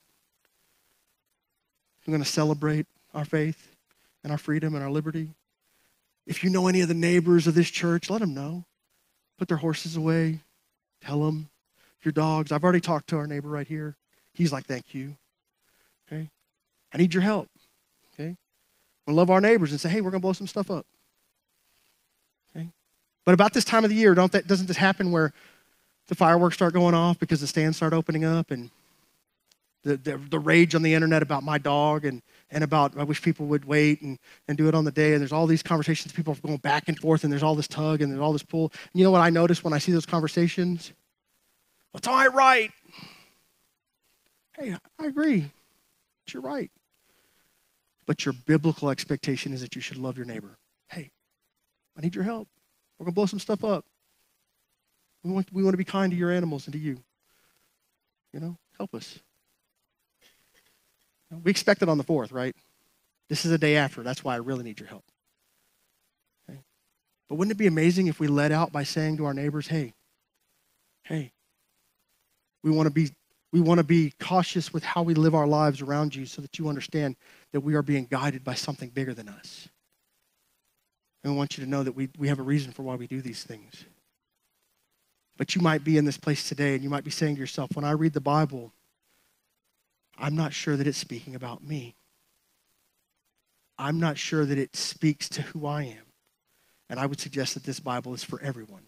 We're 2.07 2.13
going 2.13 2.23
to 2.23 2.29
celebrate 2.29 2.87
our 3.13 3.25
faith 3.25 3.75
and 4.23 4.31
our 4.31 4.39
freedom 4.39 4.75
and 4.75 4.85
our 4.85 4.91
liberty. 4.91 5.31
If 6.25 6.45
you 6.45 6.51
know 6.51 6.69
any 6.69 6.83
of 6.83 6.89
the 6.89 6.95
neighbors 6.95 7.49
of 7.49 7.57
this 7.57 7.69
church, 7.69 8.09
let 8.09 8.21
them 8.21 8.33
know. 8.33 8.65
Put 9.39 9.49
their 9.49 9.57
horses 9.57 9.97
away. 9.97 10.41
Tell 11.05 11.25
them. 11.25 11.49
Your 12.05 12.13
dogs. 12.13 12.53
I've 12.53 12.63
already 12.63 12.81
talked 12.81 13.09
to 13.09 13.17
our 13.17 13.27
neighbor 13.27 13.49
right 13.49 13.67
here. 13.67 13.97
He's 14.35 14.53
like, 14.53 14.67
thank 14.67 14.95
you. 14.95 15.17
Okay? 16.07 16.31
I 16.93 16.99
need 16.99 17.13
your 17.13 17.23
help. 17.23 17.49
Okay? 18.15 18.37
We 19.07 19.15
love 19.15 19.31
our 19.31 19.41
neighbors 19.41 19.73
and 19.73 19.81
say, 19.81 19.89
hey, 19.89 20.01
we're 20.01 20.11
going 20.11 20.21
to 20.21 20.25
blow 20.25 20.33
some 20.33 20.47
stuff 20.47 20.71
up. 20.71 20.87
Okay? 22.55 22.69
But 23.25 23.35
about 23.35 23.53
this 23.53 23.65
time 23.65 23.83
of 23.85 23.91
the 23.91 23.97
year, 23.97 24.15
don't 24.15 24.31
that, 24.33 24.47
doesn't 24.47 24.67
this 24.67 24.77
happen 24.77 25.11
where 25.11 25.33
the 26.09 26.15
fireworks 26.15 26.57
start 26.57 26.75
going 26.75 26.95
off 26.95 27.19
because 27.19 27.41
the 27.41 27.47
stands 27.47 27.77
start 27.77 27.93
opening 27.93 28.25
up 28.25 28.51
and 28.51 28.71
the, 29.85 29.97
the, 29.97 30.17
the, 30.17 30.39
rage 30.39 30.75
on 30.75 30.83
the 30.83 30.95
internet 30.95 31.23
about 31.23 31.43
my 31.43 31.59
dog 31.59 32.05
and, 32.05 32.23
and 32.51 32.63
about 32.63 32.97
I 32.97 33.03
wish 33.03 33.21
people 33.21 33.47
would 33.47 33.65
wait 33.65 34.01
and, 34.03 34.19
and 34.47 34.57
do 34.57 34.69
it 34.69 34.75
on 34.75 34.85
the 34.85 34.93
day. 34.93 35.13
And 35.13 35.21
there's 35.21 35.33
all 35.33 35.47
these 35.47 35.63
conversations, 35.63 36.13
people 36.13 36.35
are 36.35 36.47
going 36.47 36.59
back 36.59 36.85
and 36.89 36.99
forth, 36.99 37.25
and 37.25 37.33
there's 37.33 37.43
all 37.43 37.55
this 37.55 37.67
tug 37.67 38.01
and 38.01 38.13
there's 38.13 38.21
all 38.21 38.33
this 38.33 38.45
pull. 38.45 38.73
And 38.93 39.01
you 39.01 39.05
know 39.05 39.11
what 39.11 39.21
I 39.21 39.31
notice 39.31 39.65
when 39.65 39.73
I 39.73 39.79
see 39.79 39.93
those 39.93 40.07
conversations? 40.07 40.93
What's 41.91 42.07
all 42.07 42.17
right, 42.17 42.33
right? 42.33 42.71
Hey, 44.57 44.77
I 44.99 45.07
agree. 45.07 45.51
But 46.25 46.35
you're 46.35 46.43
right. 46.43 46.71
But 48.07 48.25
your 48.25 48.35
biblical 48.47 48.91
expectation 48.91 49.53
is 49.53 49.61
that 49.63 49.75
you 49.75 49.81
should 49.81 49.99
love 49.99 50.17
your 50.17 50.27
neighbor. 50.27 50.59
Hey, 50.89 51.11
I 51.97 52.01
need 52.01 52.15
your 52.15 52.25
help. 52.25 52.49
We're 52.99 53.05
going 53.05 53.13
to 53.13 53.17
blow 53.17 53.27
some 53.27 53.41
stuff 53.41 53.65
up. 53.65 53.85
We 55.23 55.31
want, 55.31 55.53
we 55.53 55.63
want 55.63 55.75
to 55.75 55.79
be 55.79 55.85
kind 55.85 56.11
to 56.11 56.17
your 56.17 56.31
animals 56.31 56.67
and 56.67 56.73
to 56.73 56.79
you. 56.79 56.99
You 58.33 58.41
know, 58.41 58.57
help 58.77 58.95
us. 58.95 59.19
We 61.43 61.51
expect 61.51 61.83
it 61.83 61.89
on 61.89 61.99
the 61.99 62.05
4th, 62.05 62.33
right? 62.33 62.55
This 63.29 63.45
is 63.45 63.53
a 63.53 63.59
day 63.59 63.77
after. 63.77 64.03
That's 64.03 64.23
why 64.23 64.35
I 64.35 64.39
really 64.39 64.65
need 64.65 64.79
your 64.81 64.89
help. 64.89 65.05
Okay? 66.49 66.59
But 67.29 67.37
wouldn't 67.37 67.53
it 67.53 67.59
be 67.59 67.67
amazing 67.67 68.09
if 68.09 68.21
we 68.21 68.27
led 68.27 68.53
out 68.53 68.73
by 68.73 68.83
saying 68.83 69.17
to 69.19 69.25
our 69.25 69.35
neighbors, 69.35 69.69
hey, 69.69 69.95
hey, 71.05 71.33
we 72.63 72.71
want 72.71 72.87
to 72.87 72.93
be 72.93 73.11
we 73.53 73.61
want 73.61 73.79
to 73.79 73.85
be 73.85 74.15
cautious 74.19 74.73
with 74.73 74.83
how 74.83 75.03
we 75.03 75.13
live 75.13 75.35
our 75.35 75.47
lives 75.47 75.83
around 75.83 76.15
you 76.15 76.25
so 76.25 76.41
that 76.41 76.59
you 76.59 76.69
understand 76.69 77.17
that 77.53 77.61
we 77.61 77.75
are 77.75 77.83
being 77.83 78.07
guided 78.11 78.43
by 78.43 78.55
something 78.55 78.89
bigger 78.89 79.13
than 79.13 79.29
us. 79.29 79.69
And 81.23 81.35
we 81.35 81.37
want 81.37 81.59
you 81.59 81.65
to 81.65 81.69
know 81.69 81.83
that 81.83 81.93
we, 81.93 82.09
we 82.19 82.29
have 82.29 82.39
a 82.39 82.43
reason 82.43 82.73
for 82.73 82.83
why 82.83 82.95
we 82.95 83.07
do 83.07 83.21
these 83.21 83.45
things. 83.45 83.85
But 85.37 85.55
you 85.55 85.63
might 85.63 85.85
be 85.85 85.97
in 85.97 86.05
this 86.05 86.19
place 86.19 86.49
today 86.49 86.75
and 86.75 86.83
you 86.85 86.91
might 86.91 87.05
be 87.05 87.11
saying 87.11 87.37
to 87.37 87.41
yourself, 87.41 87.71
when 87.75 87.85
I 87.85 87.93
read 87.93 88.13
the 88.13 88.21
Bible, 88.21 88.73
I'm 90.19 90.37
not 90.37 90.53
sure 90.53 90.77
that 90.77 90.87
it's 90.87 90.99
speaking 90.99 91.35
about 91.35 91.65
me. 91.65 91.95
I'm 93.79 93.99
not 93.99 94.19
sure 94.19 94.45
that 94.45 94.59
it 94.59 94.77
speaks 94.77 95.29
to 95.31 95.43
who 95.43 95.67
I 95.67 95.83
am. 95.85 96.05
And 96.89 97.01
I 97.01 97.07
would 97.07 97.21
suggest 97.21 97.55
that 97.55 97.65
this 97.65 97.81
Bible 97.81 98.13
is 98.15 98.23
for 98.23 98.41
everyone. 98.43 98.83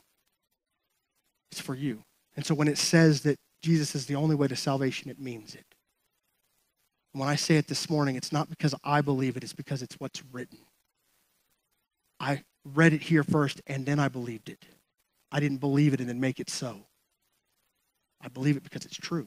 It's 1.50 1.61
for 1.61 1.74
you. 1.74 2.02
And 2.37 2.44
so 2.44 2.54
when 2.54 2.68
it 2.68 2.78
says 2.78 3.22
that 3.22 3.38
Jesus 3.62 3.94
is 3.94 4.07
the 4.07 4.16
only 4.16 4.35
way 4.35 4.46
to 4.46 4.57
salvation, 4.57 5.11
it 5.11 5.18
means 5.18 5.54
it. 5.54 5.64
And 7.12 7.20
when 7.20 7.28
I 7.28 7.37
say 7.37 7.57
it 7.57 7.66
this 7.66 7.88
morning, 7.88 8.16
it's 8.16 8.33
not 8.33 8.50
because 8.50 8.74
I 8.85 9.00
believe 9.00 9.37
it, 9.37 9.44
it's 9.44 9.52
because 9.52 9.83
it's 9.83 9.94
what's 9.98 10.22
written. 10.33 10.59
I 12.20 12.42
read 12.74 12.92
it 12.92 13.02
here 13.02 13.22
first 13.22 13.62
and 13.66 13.87
then 13.87 13.98
I 13.98 14.09
believed 14.09 14.48
it. 14.48 14.64
I 15.33 15.41
didn't 15.41 15.59
believe 15.59 15.95
it 15.95 16.01
and 16.01 16.09
then 16.09 16.21
make 16.21 16.41
it 16.41 16.51
so. 16.51 16.87
I 18.21 18.29
believe 18.29 18.57
it 18.57 18.63
because 18.63 18.85
it's 18.85 18.97
true. 18.97 19.27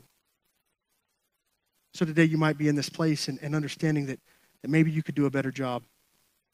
So 1.94 2.06
today 2.06 2.24
you 2.24 2.38
might 2.38 2.58
be 2.58 2.68
in 2.68 2.76
this 2.76 2.90
place 2.90 3.28
and, 3.28 3.40
and 3.42 3.56
understanding 3.56 4.06
that, 4.08 4.20
that 4.62 4.70
maybe 4.70 4.92
you 4.92 5.04
could 5.04 5.16
do 5.16 5.26
a 5.26 5.32
better 5.32 5.52
job 5.52 5.84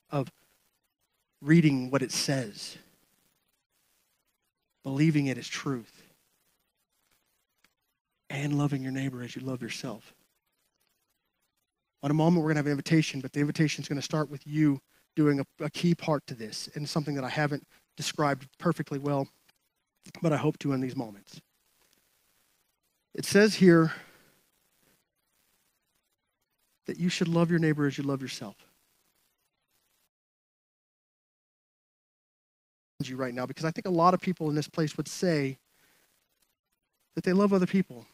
of 0.09 0.31
reading 1.41 1.91
what 1.91 2.01
it 2.01 2.11
says, 2.11 2.77
believing 4.83 5.27
it 5.27 5.37
is 5.37 5.47
truth 5.47 6.03
and 8.29 8.57
loving 8.57 8.81
your 8.81 8.91
neighbor 8.91 9.21
as 9.21 9.35
you 9.35 9.41
love 9.41 9.61
yourself. 9.61 10.13
In 12.03 12.11
a 12.11 12.13
moment, 12.13 12.43
we're 12.43 12.49
going 12.49 12.55
to 12.55 12.59
have 12.59 12.65
an 12.65 12.71
invitation, 12.71 13.21
but 13.21 13.31
the 13.31 13.39
invitation 13.39 13.81
is 13.81 13.87
going 13.87 13.97
to 13.97 14.01
start 14.01 14.29
with 14.29 14.45
you 14.45 14.79
doing 15.15 15.39
a, 15.39 15.45
a, 15.63 15.69
key 15.69 15.93
part 15.93 16.25
to 16.27 16.33
this 16.33 16.67
and 16.75 16.87
something 16.89 17.15
that 17.15 17.23
I 17.23 17.29
haven't 17.29 17.65
described 17.95 18.47
perfectly 18.57 18.99
well, 18.99 19.27
but 20.21 20.33
I 20.33 20.37
hope 20.37 20.57
to 20.59 20.73
in 20.73 20.81
these 20.81 20.95
moments. 20.95 21.41
It 23.13 23.25
says 23.25 23.55
here 23.55 23.93
that 26.87 26.97
you 26.97 27.09
should 27.09 27.27
love 27.27 27.49
your 27.49 27.59
neighbor 27.59 27.85
as 27.85 27.97
you 27.97 28.03
love 28.03 28.21
yourself. 28.21 28.55
You 33.05 33.17
right 33.17 33.33
now, 33.33 33.45
because 33.45 33.65
I 33.65 33.71
think 33.71 33.85
a 33.85 33.91
lot 33.91 34.13
of 34.13 34.21
people 34.21 34.47
in 34.47 34.55
this 34.55 34.69
place 34.69 34.95
would 34.95 35.09
say 35.09 35.57
that 37.15 37.25
they 37.25 37.33
love 37.33 37.51
other 37.51 37.65
people. 37.65 38.05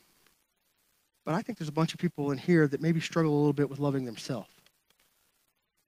But 1.25 1.35
I 1.35 1.43
think 1.43 1.59
there's 1.59 1.69
a 1.69 1.73
bunch 1.73 1.93
of 1.93 1.99
people 1.99 2.31
in 2.31 2.39
here 2.39 2.67
that 2.67 2.81
maybe 2.81 2.99
struggle 2.99 3.31
a 3.31 3.37
little 3.37 3.53
bit 3.53 3.69
with 3.69 3.77
loving 3.77 4.03
themselves. 4.03 4.49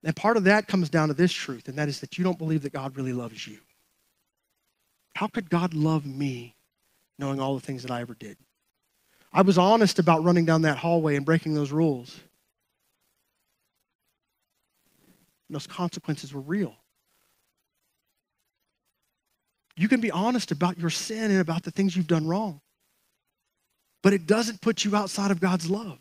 And 0.04 0.16
part 0.16 0.38
of 0.38 0.44
that 0.44 0.68
comes 0.68 0.88
down 0.88 1.08
to 1.08 1.16
this 1.16 1.32
truth, 1.32 1.68
and 1.68 1.78
that 1.80 1.88
is 1.90 2.00
that 2.02 2.20
you 2.20 2.24
don't 2.24 2.38
believe 2.38 2.62
that 2.62 2.74
God 2.74 2.96
really 2.96 3.14
loves 3.14 3.48
you. 3.48 3.58
How 5.16 5.28
could 5.28 5.50
God 5.50 5.74
love 5.74 6.06
me 6.06 6.56
knowing 7.20 7.40
all 7.40 7.56
the 7.56 7.62
things 7.62 7.84
that 7.84 7.92
I 7.92 8.02
ever 8.02 8.16
did? 8.16 8.38
I 9.34 9.42
was 9.42 9.58
honest 9.58 10.00
about 10.00 10.24
running 10.24 10.46
down 10.46 10.64
that 10.64 10.78
hallway 10.78 11.16
and 11.16 11.26
breaking 11.26 11.54
those 11.54 11.72
rules. 11.72 12.20
And 15.48 15.56
those 15.56 15.68
consequences 15.68 16.34
were 16.34 16.42
real. 16.42 16.76
You 19.76 19.88
can 19.88 20.02
be 20.02 20.12
honest 20.12 20.52
about 20.52 20.78
your 20.78 20.90
sin 20.90 21.32
and 21.32 21.40
about 21.40 21.64
the 21.64 21.72
things 21.72 21.96
you've 21.96 22.08
done 22.08 22.28
wrong 22.28 22.62
but 24.02 24.14
it 24.14 24.26
doesn't 24.26 24.62
put 24.62 24.84
you 24.84 24.96
outside 24.96 25.32
of 25.32 25.40
God's 25.40 25.70
love. 25.70 26.00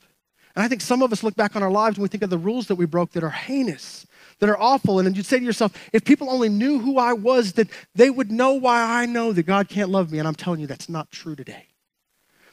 And 0.56 0.64
I 0.64 0.68
think 0.68 0.80
some 0.80 1.02
of 1.02 1.12
us 1.12 1.22
look 1.22 1.36
back 1.36 1.54
on 1.54 1.62
our 1.62 1.70
lives 1.70 1.96
and 1.96 2.02
we 2.02 2.08
think 2.08 2.22
of 2.22 2.30
the 2.30 2.38
rules 2.38 2.66
that 2.66 2.74
we 2.74 2.86
broke 2.86 3.12
that 3.12 3.22
are 3.22 3.30
heinous, 3.30 4.06
that 4.40 4.48
are 4.48 4.58
awful. 4.58 4.98
And 4.98 5.06
then 5.06 5.14
you'd 5.14 5.26
say 5.26 5.38
to 5.38 5.44
yourself, 5.44 5.72
if 5.92 6.04
people 6.04 6.28
only 6.28 6.48
knew 6.48 6.80
who 6.80 6.98
I 6.98 7.12
was, 7.12 7.52
that 7.52 7.68
they 7.94 8.10
would 8.10 8.32
know 8.32 8.54
why 8.54 9.02
I 9.02 9.06
know 9.06 9.32
that 9.32 9.44
God 9.44 9.68
can't 9.68 9.90
love 9.90 10.10
me. 10.10 10.18
And 10.18 10.26
I'm 10.26 10.34
telling 10.34 10.60
you, 10.60 10.66
that's 10.66 10.88
not 10.88 11.10
true 11.10 11.36
today. 11.36 11.66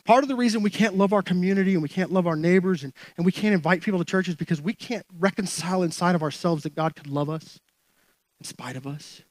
Part 0.05 0.23
of 0.23 0.29
the 0.29 0.35
reason 0.35 0.63
we 0.63 0.69
can't 0.69 0.95
love 0.95 1.11
our 1.11 1.21
community 1.21 1.73
and 1.73 1.83
we 1.83 1.89
can't 1.89 2.13
love 2.13 2.27
our 2.27 2.37
neighbors 2.37 2.83
and, 2.83 2.93
and 3.17 3.25
we 3.25 3.31
can't 3.31 3.53
invite 3.53 3.81
people 3.81 3.99
to 3.99 4.05
church 4.05 4.29
is 4.29 4.35
because 4.35 4.61
we 4.61 4.73
can't 4.73 5.05
reconcile 5.19 5.83
inside 5.83 6.15
of 6.15 6.23
ourselves 6.23 6.63
that 6.63 6.75
God 6.75 6.95
could 6.95 7.07
love 7.07 7.29
us 7.29 7.59
in 8.39 8.45
spite 8.45 8.77
of 8.77 8.87
us. 8.87 9.21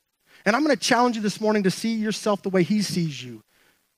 And 0.45 0.55
I'm 0.55 0.63
going 0.63 0.77
to 0.77 0.83
challenge 0.83 1.17
you 1.17 1.23
this 1.23 1.41
morning 1.41 1.63
to 1.63 1.71
see 1.71 1.95
yourself 1.95 2.43
the 2.43 2.51
way 2.51 2.63
He 2.63 2.83
sees 2.83 3.23
you 3.23 3.43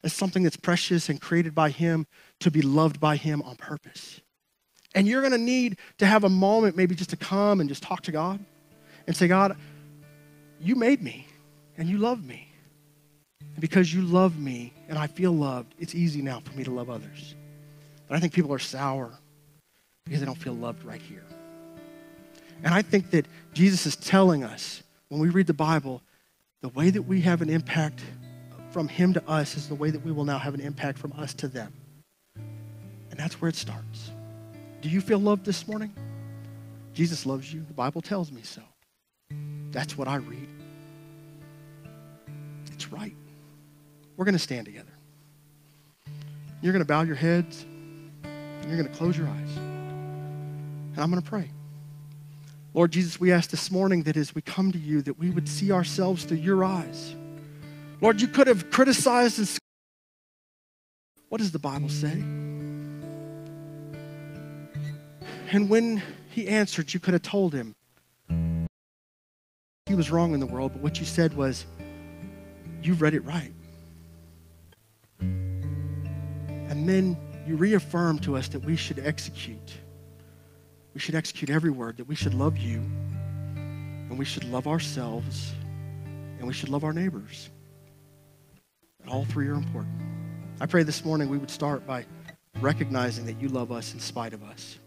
as 0.04 0.12
something 0.12 0.44
that's 0.44 0.56
precious 0.56 1.08
and 1.08 1.20
created 1.20 1.54
by 1.54 1.70
Him 1.70 2.06
to 2.40 2.50
be 2.50 2.62
loved 2.62 3.00
by 3.00 3.16
Him 3.16 3.42
on 3.42 3.56
purpose. 3.56 4.20
And 4.94 5.06
you're 5.06 5.20
going 5.20 5.32
to 5.32 5.38
need 5.38 5.78
to 5.98 6.06
have 6.06 6.24
a 6.24 6.28
moment, 6.28 6.76
maybe 6.76 6.94
just 6.94 7.10
to 7.10 7.16
come 7.16 7.60
and 7.60 7.68
just 7.68 7.82
talk 7.82 8.02
to 8.02 8.12
God 8.12 8.40
and 9.06 9.16
say, 9.16 9.28
God, 9.28 9.56
you 10.60 10.74
made 10.74 11.02
me 11.02 11.26
and 11.76 11.88
you 11.88 11.98
love 11.98 12.24
me. 12.24 12.48
And 13.40 13.60
because 13.60 13.92
you 13.92 14.02
love 14.02 14.38
me 14.38 14.72
and 14.88 14.98
I 14.98 15.06
feel 15.06 15.32
loved, 15.32 15.74
it's 15.78 15.94
easy 15.94 16.22
now 16.22 16.40
for 16.40 16.56
me 16.56 16.64
to 16.64 16.70
love 16.70 16.90
others. 16.90 17.34
But 18.06 18.16
I 18.16 18.20
think 18.20 18.32
people 18.32 18.52
are 18.52 18.58
sour 18.58 19.12
because 20.04 20.20
they 20.20 20.26
don't 20.26 20.38
feel 20.38 20.54
loved 20.54 20.84
right 20.84 21.02
here. 21.02 21.24
And 22.64 22.74
I 22.74 22.82
think 22.82 23.10
that 23.10 23.26
Jesus 23.52 23.86
is 23.86 23.96
telling 23.96 24.42
us 24.42 24.82
when 25.08 25.20
we 25.20 25.28
read 25.28 25.46
the 25.46 25.54
Bible, 25.54 26.02
the 26.60 26.68
way 26.70 26.90
that 26.90 27.02
we 27.02 27.20
have 27.20 27.42
an 27.42 27.50
impact 27.50 28.02
from 28.70 28.88
Him 28.88 29.14
to 29.14 29.28
us 29.28 29.56
is 29.56 29.68
the 29.68 29.74
way 29.74 29.90
that 29.90 30.04
we 30.04 30.12
will 30.12 30.24
now 30.24 30.38
have 30.38 30.54
an 30.54 30.60
impact 30.60 30.98
from 30.98 31.12
us 31.12 31.34
to 31.34 31.48
them. 31.48 31.72
And 33.10 33.18
that's 33.18 33.40
where 33.40 33.48
it 33.48 33.56
starts. 33.56 34.10
Do 34.80 34.88
you 34.88 35.00
feel 35.00 35.18
loved 35.18 35.44
this 35.44 35.66
morning? 35.66 35.92
Jesus 36.94 37.26
loves 37.26 37.52
you. 37.52 37.64
The 37.66 37.74
Bible 37.74 38.00
tells 38.00 38.30
me 38.30 38.42
so. 38.42 38.62
That's 39.70 39.98
what 39.98 40.08
I 40.08 40.16
read. 40.16 40.48
It's 42.72 42.92
right. 42.92 43.14
We're 44.16 44.24
going 44.24 44.34
to 44.34 44.38
stand 44.38 44.66
together. 44.66 44.92
You're 46.60 46.72
going 46.72 46.84
to 46.84 46.88
bow 46.88 47.02
your 47.02 47.16
heads. 47.16 47.64
And 48.22 48.66
you're 48.66 48.76
going 48.76 48.90
to 48.90 48.98
close 48.98 49.16
your 49.16 49.28
eyes. 49.28 49.56
And 49.56 50.98
I'm 50.98 51.10
going 51.10 51.22
to 51.22 51.28
pray. 51.28 51.50
Lord 52.74 52.92
Jesus, 52.92 53.18
we 53.18 53.32
ask 53.32 53.50
this 53.50 53.70
morning 53.70 54.02
that 54.04 54.16
as 54.16 54.34
we 54.34 54.42
come 54.42 54.72
to 54.72 54.78
you, 54.78 55.02
that 55.02 55.18
we 55.18 55.30
would 55.30 55.48
see 55.48 55.72
ourselves 55.72 56.24
through 56.24 56.38
your 56.38 56.64
eyes. 56.64 57.14
Lord, 58.00 58.20
you 58.20 58.28
could 58.28 58.46
have 58.46 58.70
criticized 58.70 59.38
and 59.38 59.48
what 61.28 61.38
does 61.38 61.52
the 61.52 61.58
Bible 61.58 61.88
say? 61.88 62.22
And 65.50 65.70
when 65.70 66.02
he 66.30 66.46
answered, 66.46 66.92
you 66.92 67.00
could 67.00 67.14
have 67.14 67.22
told 67.22 67.54
him 67.54 67.74
he 69.86 69.94
was 69.94 70.10
wrong 70.10 70.34
in 70.34 70.40
the 70.40 70.46
world, 70.46 70.72
but 70.74 70.82
what 70.82 71.00
you 71.00 71.06
said 71.06 71.34
was, 71.34 71.64
you 72.82 72.92
read 72.92 73.14
it 73.14 73.24
right. 73.24 73.52
And 75.20 76.86
then 76.86 77.16
you 77.46 77.56
reaffirmed 77.56 78.22
to 78.24 78.36
us 78.36 78.48
that 78.48 78.62
we 78.62 78.76
should 78.76 78.98
execute. 78.98 79.78
We 80.92 81.00
should 81.00 81.14
execute 81.14 81.48
every 81.48 81.70
word, 81.70 81.96
that 81.96 82.06
we 82.06 82.14
should 82.14 82.34
love 82.34 82.58
you, 82.58 82.80
and 84.10 84.18
we 84.18 84.26
should 84.26 84.44
love 84.44 84.66
ourselves, 84.66 85.54
and 86.38 86.46
we 86.46 86.52
should 86.52 86.68
love 86.68 86.84
our 86.84 86.92
neighbors. 86.92 87.48
And 89.00 89.10
all 89.10 89.24
three 89.24 89.48
are 89.48 89.54
important. 89.54 89.94
I 90.60 90.66
pray 90.66 90.82
this 90.82 91.06
morning 91.06 91.30
we 91.30 91.38
would 91.38 91.50
start 91.50 91.86
by 91.86 92.04
recognizing 92.60 93.24
that 93.24 93.40
you 93.40 93.48
love 93.48 93.72
us 93.72 93.94
in 93.94 94.00
spite 94.00 94.34
of 94.34 94.42
us. 94.42 94.78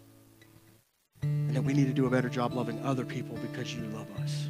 And 1.52 1.58
that 1.58 1.66
we 1.66 1.74
need 1.74 1.86
to 1.86 1.92
do 1.92 2.06
a 2.06 2.10
better 2.10 2.30
job 2.30 2.54
loving 2.54 2.82
other 2.82 3.04
people 3.04 3.36
because 3.42 3.74
you 3.74 3.82
love 3.88 4.06
us. 4.22 4.48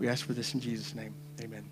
We 0.00 0.08
ask 0.08 0.26
for 0.26 0.32
this 0.32 0.52
in 0.52 0.58
Jesus' 0.58 0.96
name. 0.96 1.14
Amen. 1.40 1.70